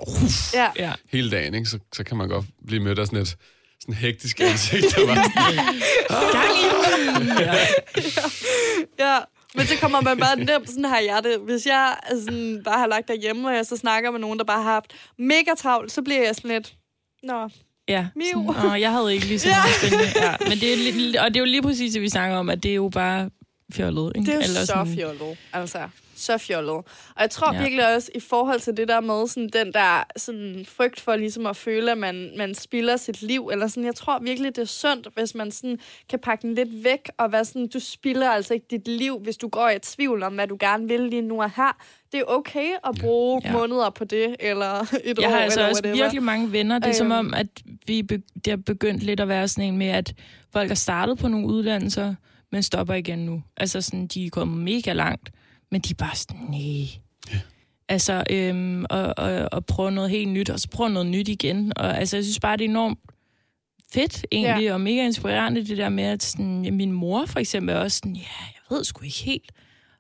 [0.53, 0.67] Ja.
[0.85, 0.93] ja.
[1.11, 1.69] hele dagen, ikke?
[1.69, 3.35] Så, så kan man godt blive mødt af sådan et
[3.81, 5.65] sådan hektisk ansigt, der bare sådan,
[6.35, 7.53] Gang i ja.
[8.99, 9.17] Ja,
[9.55, 11.37] men så kommer man bare nemt, sådan har jeg det.
[11.39, 14.63] Hvis jeg sådan, bare har lagt derhjemme, og jeg så snakker med nogen, der bare
[14.63, 16.73] har haft mega travlt, så bliver jeg sådan lidt,
[17.23, 17.49] nå,
[17.87, 19.55] Ja, sådan, og jeg havde ikke lige så Ja.
[19.55, 20.25] meget spændende.
[20.25, 22.63] Ja, men det er, og det er jo lige præcis det, vi snakker om, at
[22.63, 23.29] det er jo bare
[23.73, 24.11] fjollet.
[24.15, 24.25] Ikke?
[24.31, 25.37] det er Eller så sådan- fjollet.
[25.53, 25.79] Altså,
[26.16, 26.70] så fjollet.
[26.74, 26.86] Og
[27.20, 27.59] jeg tror Ja.
[27.61, 31.45] virkelig også, i forhold til det der med sådan, den der sådan, frygt for ligesom
[31.45, 34.66] at føle, at man, man spilder sit liv, eller sådan, jeg tror virkelig, det er
[34.66, 38.53] sundt, hvis man sådan, kan pakke den lidt væk, og være sådan, du spilder altså
[38.53, 41.41] ikke dit liv, hvis du går i tvivl om, hvad du gerne vil lige nu
[41.41, 41.78] og her.
[42.11, 43.51] Det er okay at bruge Ja.
[43.51, 44.66] måneder på det, eller
[45.03, 46.03] et Jeg år, har altså eller også whatever.
[46.03, 46.80] virkelig mange venner.
[46.80, 47.20] Det er som Øhm.
[47.28, 47.47] om, at
[47.88, 50.14] vi be- det er begyndt lidt at være sådan en med, at
[50.53, 52.16] folk er startet på nogle uddannelser,
[52.51, 53.43] men stopper igen nu.
[53.57, 55.30] Altså sådan, de er kommet mega langt,
[55.74, 56.88] men de er bare sådan, nej.
[57.89, 61.74] Altså, øhm, og, og, og prøve noget helt nyt, og så prøve noget nyt igen.
[61.76, 62.99] Og altså, jeg synes bare, det er enormt
[63.93, 64.74] fedt egentlig, ja.
[64.74, 67.97] og mega inspirerende, det der med, at sådan, ja, min mor for eksempel er også
[67.97, 69.51] sådan, ja, jeg ved sgu ikke helt,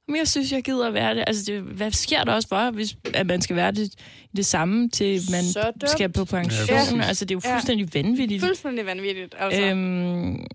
[0.07, 1.23] men jeg synes, jeg gider at være det.
[1.27, 3.93] Altså, det, hvad sker der også for, hvis at man skal være det,
[4.35, 5.43] det samme, til man
[5.87, 6.67] skal på pension?
[6.69, 7.55] Ja, Ja, altså, det er jo Ja.
[7.55, 8.01] fuldstændig ja.
[8.01, 8.43] vanvittigt.
[8.43, 9.61] Fuldstændig vanvittigt, altså.
[9.61, 10.45] Øhm,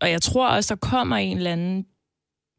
[0.00, 1.86] og jeg tror også, der kommer en eller anden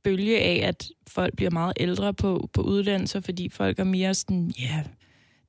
[0.04, 4.54] bølge af, at folk bliver meget ældre på, på uddannelser, fordi folk er mere sådan,
[4.60, 4.86] ja, yeah,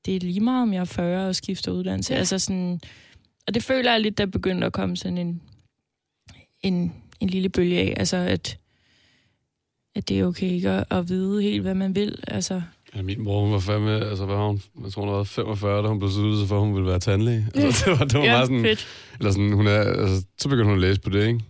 [0.06, 2.12] det er lige meget, om jeg er 40 og skifter uddannelse.
[2.12, 2.18] Ja.
[2.18, 2.80] Altså sådan,
[3.46, 5.42] og det føler jeg lidt, der begynder at komme sådan en,
[6.60, 8.58] en, en lille bølge af, altså at,
[9.94, 12.18] at det er okay ikke at, at vide helt, hvad man vil.
[12.28, 12.62] Altså,
[12.96, 15.82] Ja, min mor, hun var fandme, altså hvad var hun, jeg tror hun var 45,
[15.82, 17.46] da hun besluttet sig for, at hun ville være tandlæge.
[17.54, 18.86] Altså, det var, det var ja, meget sådan, fedt.
[19.18, 21.40] eller sådan, hun er, altså, så begyndte hun at læse på det, ikke?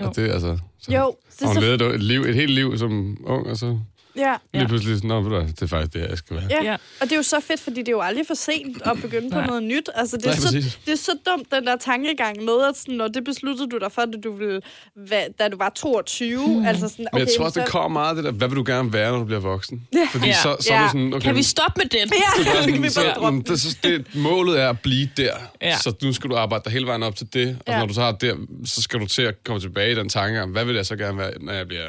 [0.00, 0.06] Jo.
[0.06, 2.78] Og det, altså, så, jo, og så, hun så, levede et, liv, et helt liv
[2.78, 3.78] som ung, og så
[4.16, 4.34] ja.
[4.52, 4.68] lige Ja.
[4.68, 6.46] pludselig sådan, det er faktisk det, jeg skal være.
[6.50, 6.72] Ja, Ja.
[7.00, 9.30] og det er jo så fedt, fordi det er jo aldrig for sent at begynde
[9.30, 9.88] på noget nyt.
[9.94, 10.78] Altså, det, er Nej, så, præcis.
[10.86, 13.92] det er så dumt, den der tankegang med, at sådan, når det besluttede du dig
[13.92, 14.60] for, at du ville,
[15.06, 16.46] hvad, da du var 22.
[16.48, 16.66] Mm.
[16.66, 18.48] Altså sådan, Men okay, jeg tror også, det så, kommer meget af det der, hvad
[18.48, 19.86] vil du gerne være, når du bliver voksen?
[19.94, 20.08] Ja.
[20.12, 20.34] Fordi Ja.
[20.34, 20.82] så, så er Ja.
[20.84, 22.08] du sådan, okay, Kan vi stoppe med den?
[22.08, 24.68] så er det Ja, sådan, kan vi så, bare mm, det, så det, målet er
[24.68, 25.32] at blive der.
[25.62, 25.76] Ja.
[25.78, 27.58] Så nu skal du arbejde dig hele vejen op til det.
[27.66, 27.78] Og Ja.
[27.78, 30.42] når du så har der, så skal du til at komme tilbage i den tanke
[30.42, 31.86] om, hvad vil jeg så gerne være, når jeg bliver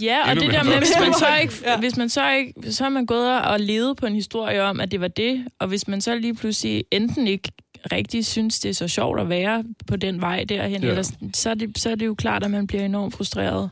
[0.00, 1.78] Ja, og Endnu det der med, hvis man så ikke, Ja.
[1.78, 4.90] hvis man så ikke, så har man gået og levet på en historie om, at
[4.90, 7.48] det var det, og hvis man så lige pludselig enten ikke
[7.92, 10.88] rigtig synes, det er så sjovt at være på den vej derhen, Ja.
[10.88, 11.02] eller,
[11.34, 13.70] så, er det, så er det jo klart, at man bliver enormt frustreret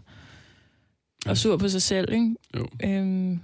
[1.26, 2.34] og sur på sig selv, ikke?
[2.56, 2.66] Jo.
[2.84, 3.40] Øhm,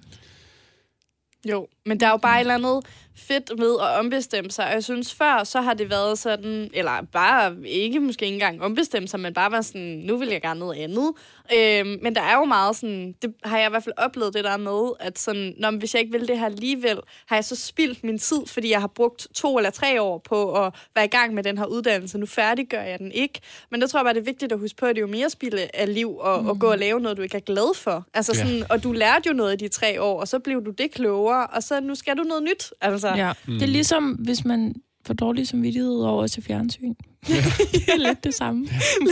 [1.49, 2.87] Jo, men der er jo bare et eller andet
[3.17, 4.67] fedt ved at ombestemme sig.
[4.67, 8.63] Og jeg synes før, så har det været sådan, eller bare ikke måske ikke engang
[8.63, 11.13] ombestemme sig, men bare være sådan, nu vil jeg gerne noget andet.
[11.57, 14.45] Øhm, men der er jo meget sådan, det har jeg i hvert fald oplevet det
[14.45, 17.57] der med, at sådan, når, hvis jeg ikke vil det her alligevel, har jeg så
[17.57, 21.09] spildt min tid, fordi jeg har brugt to eller tre år på at være i
[21.09, 22.19] gang med den her uddannelse.
[22.19, 23.41] Nu færdiggør jeg den ikke.
[23.71, 25.13] Men der tror jeg bare, det er vigtigt at huske på, at det er jo
[25.13, 26.51] mere spild af liv at, mm.
[26.51, 28.07] at gå og lave noget, du ikke er glad for.
[28.15, 28.45] Altså Ja.
[28.45, 30.91] sådan, og du lærte jo noget i de tre år, og så blev du det
[30.91, 32.71] klogere, og så nu skal du noget nyt.
[32.81, 33.33] Altså, ja.
[33.47, 33.55] Mm.
[33.55, 34.75] Det er ligesom, hvis man
[35.07, 36.95] får dårlig samvittighed over at se fjernsyn.
[37.27, 38.65] det er lidt det samme.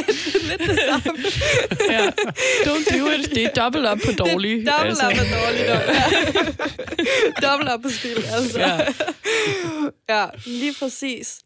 [0.48, 1.18] lidt det samme.
[1.94, 2.06] ja.
[2.66, 3.30] Don't do it.
[3.34, 4.66] Det er dobbelt op på dårlig.
[4.66, 5.06] Dobbelt altså.
[5.06, 5.80] op på dårligdom.
[5.88, 7.48] Ja.
[7.48, 8.58] Dobbelt op på spil, altså.
[8.60, 8.78] Ja.
[10.08, 11.38] ja, lige præcis.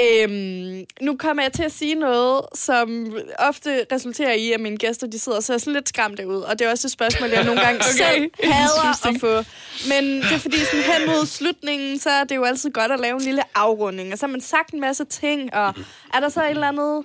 [0.00, 5.06] Øhm, nu kommer jeg til at sige noget, som ofte resulterer i, at mine gæster
[5.06, 6.40] de sidder og ser sådan lidt skræmte ud.
[6.40, 7.92] Og det er også et spørgsmål, jeg nogle gange okay.
[7.92, 9.50] selv hader at få.
[9.88, 13.00] Men det er fordi, sådan hen mod slutningen, så er det jo altid godt at
[13.00, 14.12] lave en lille afrunding.
[14.12, 15.74] Og så har man sagt en masse ting, og
[16.14, 17.04] er der så et eller andet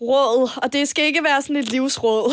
[0.00, 2.32] råd, og det skal ikke være sådan et livsråd,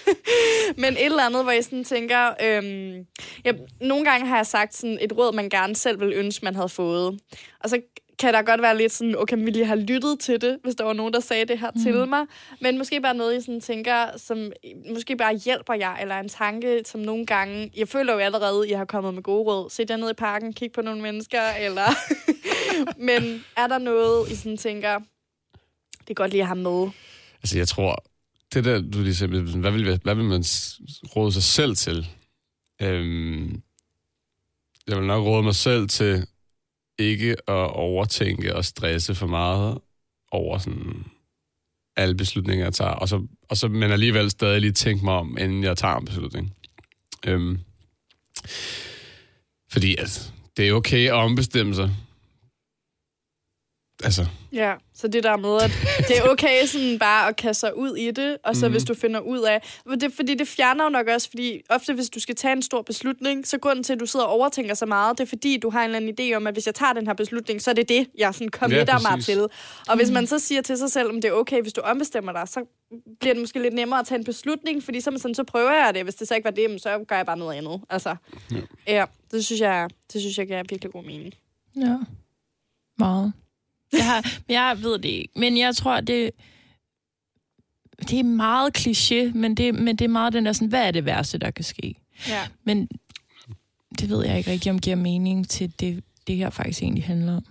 [0.82, 3.06] men et eller andet, hvor jeg sådan tænker, øhm,
[3.44, 6.54] ja, nogle gange har jeg sagt sådan et råd, man gerne selv ville ønske, man
[6.54, 7.20] havde fået.
[7.60, 7.80] Og så
[8.18, 10.84] kan der godt være lidt sådan, okay, vi lige har lyttet til det, hvis der
[10.84, 11.82] var nogen, der sagde det her mm.
[11.82, 12.26] til mig.
[12.60, 14.52] Men måske bare noget, jeg sådan tænker, som
[14.92, 17.70] måske bare hjælper jer, eller en tanke, som nogle gange...
[17.76, 19.70] Jeg føler jo allerede, at jeg har kommet med gode råd.
[19.70, 21.86] Sæt jer ned i parken, kig på nogle mennesker, eller...
[23.08, 24.98] Men er der noget, I sådan tænker,
[26.00, 26.90] det er godt lige at have med?
[27.42, 28.04] Altså, jeg tror,
[28.54, 30.44] det der, du lige sagde, hvad vil, hvad vil man
[31.16, 32.06] råde sig selv til?
[32.82, 33.62] Øhm,
[34.88, 36.26] jeg vil nok råde mig selv til
[36.98, 39.78] ikke at overtænke og stresse for meget
[40.32, 41.04] over sådan
[41.96, 45.38] alle beslutninger, jeg tager, og så, og så, men alligevel stadig lige tænke mig om,
[45.40, 46.56] inden jeg tager en beslutning.
[47.26, 47.58] Øhm,
[49.72, 51.90] fordi altså, det er okay at ombestemme sig.
[54.04, 54.26] Altså,
[54.56, 55.70] Ja, så det der med, at
[56.08, 58.72] det er okay sådan bare at kaste sig ud i det, og så mm.
[58.72, 59.80] hvis du finder ud af...
[59.88, 62.62] for Det, fordi det fjerner jo nok også, fordi ofte hvis du skal tage en
[62.62, 65.56] stor beslutning, så grunden til, at du sidder og overtænker så meget, det er fordi,
[65.56, 67.70] du har en eller anden idé om, at hvis jeg tager den her beslutning, så
[67.70, 69.26] er det det, jeg sådan committer Ja, mig præcis.
[69.26, 69.46] til.
[69.88, 72.32] Og hvis man så siger til sig selv, om det er okay, hvis du ombestemmer
[72.32, 72.64] dig, så
[73.20, 75.72] bliver det måske lidt nemmere at tage en beslutning, fordi så, man sådan, så prøver
[75.72, 76.02] jeg det.
[76.02, 77.80] Hvis det så ikke var det, så gør jeg bare noget andet.
[77.90, 78.16] Altså,
[78.52, 78.56] ja.
[78.86, 81.34] ja det synes jeg, det synes jeg giver virkelig god mening.
[81.76, 81.96] Ja.
[82.98, 83.32] Meget.
[83.92, 86.30] Jeg, har, jeg ved det ikke, men jeg tror, det,
[88.00, 90.90] det er meget kliché, men det, men det er meget den der sådan, hvad er
[90.90, 91.94] det værste, der kan ske?
[92.28, 92.46] Ja.
[92.64, 92.88] Men
[94.00, 97.36] det ved jeg ikke rigtig, om giver mening til det, det her faktisk egentlig handler
[97.36, 97.44] om.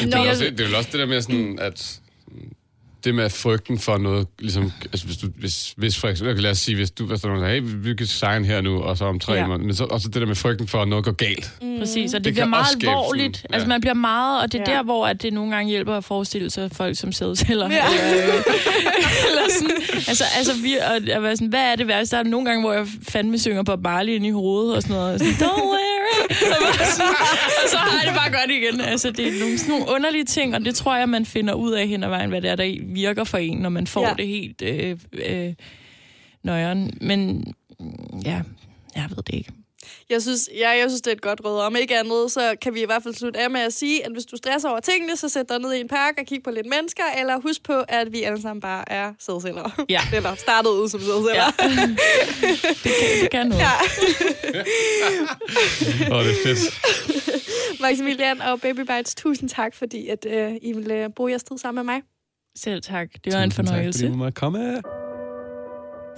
[0.00, 2.00] Det Nå, er, også, det er vel også det der med sådan, at
[3.04, 6.58] det med frygten for noget, ligesom, altså hvis du, hvis, hvis for eksempel, lad os
[6.58, 9.04] sige, hvis du, hvis der er nogen, hey, vi kan sign her nu, og så
[9.04, 9.46] om tre Ja.
[9.46, 11.50] måneder, men så også det der med frygten for, at noget går galt.
[11.62, 11.78] Mm.
[11.78, 13.36] Præcis, og det, Det bliver meget alvorligt.
[13.36, 13.68] sådan- Altså ja.
[13.68, 14.76] man bliver meget, og det er Ja.
[14.76, 17.70] der, hvor at det nogle gange hjælper at forestille sig folk som sædceller.
[17.70, 17.84] Ja.
[18.16, 18.34] Eller,
[19.28, 19.76] eller sådan.
[20.08, 22.16] Altså, altså vi, og, at være sådan, hvad er det værste?
[22.16, 24.96] Der er nogle gange, hvor jeg fandme synger på Barley ind i hovedet og sådan
[24.96, 25.12] noget.
[25.14, 25.97] Og sådan, Don't worry.
[26.30, 27.14] Og, bare sådan,
[27.64, 28.80] og så har jeg det bare godt igen.
[28.80, 31.72] Altså, det er nogle, sådan nogle underlige ting, og det tror jeg, man finder ud
[31.72, 34.08] af hen ad vejen, hvad det er, der virker for en, når man får Ja.
[34.08, 34.14] ja.
[34.14, 35.54] det helt øh, øh,
[36.42, 36.98] nøjeren.
[37.00, 37.44] Men
[37.80, 38.40] mm, ja,
[38.96, 39.50] jeg ved det ikke.
[40.10, 41.60] Jeg synes, ja, jeg synes, det er et godt råd.
[41.60, 44.12] Om ikke andet, så kan vi i hvert fald slutte af med at sige, at
[44.12, 46.50] hvis du stresser over tingene, så sæt dig ned i en park og kig på
[46.50, 49.84] lidt mennesker, eller husk på, at vi alle sammen bare er sædceller.
[49.88, 50.00] Ja.
[50.16, 51.34] eller startede ud som sædceller.
[51.34, 51.46] Ja.
[52.84, 53.62] det, kan, det kan noget.
[53.62, 53.72] Ja.
[56.14, 57.80] Åh, det er fedt.
[57.80, 61.58] Maximilian og Baby Bites, tusind tak, fordi at, øh, I ville øh, bruge jeres tid
[61.58, 62.02] sammen med mig.
[62.58, 63.08] Selv tak.
[63.24, 64.00] Det var en fornøjelse.
[64.00, 64.82] Tak, fordi måtte komme.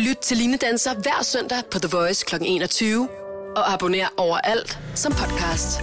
[0.00, 2.34] Lyt til Line Danser hver søndag på The Voice kl.
[2.42, 3.08] 21.
[3.56, 5.80] Og abonner overalt som podcast.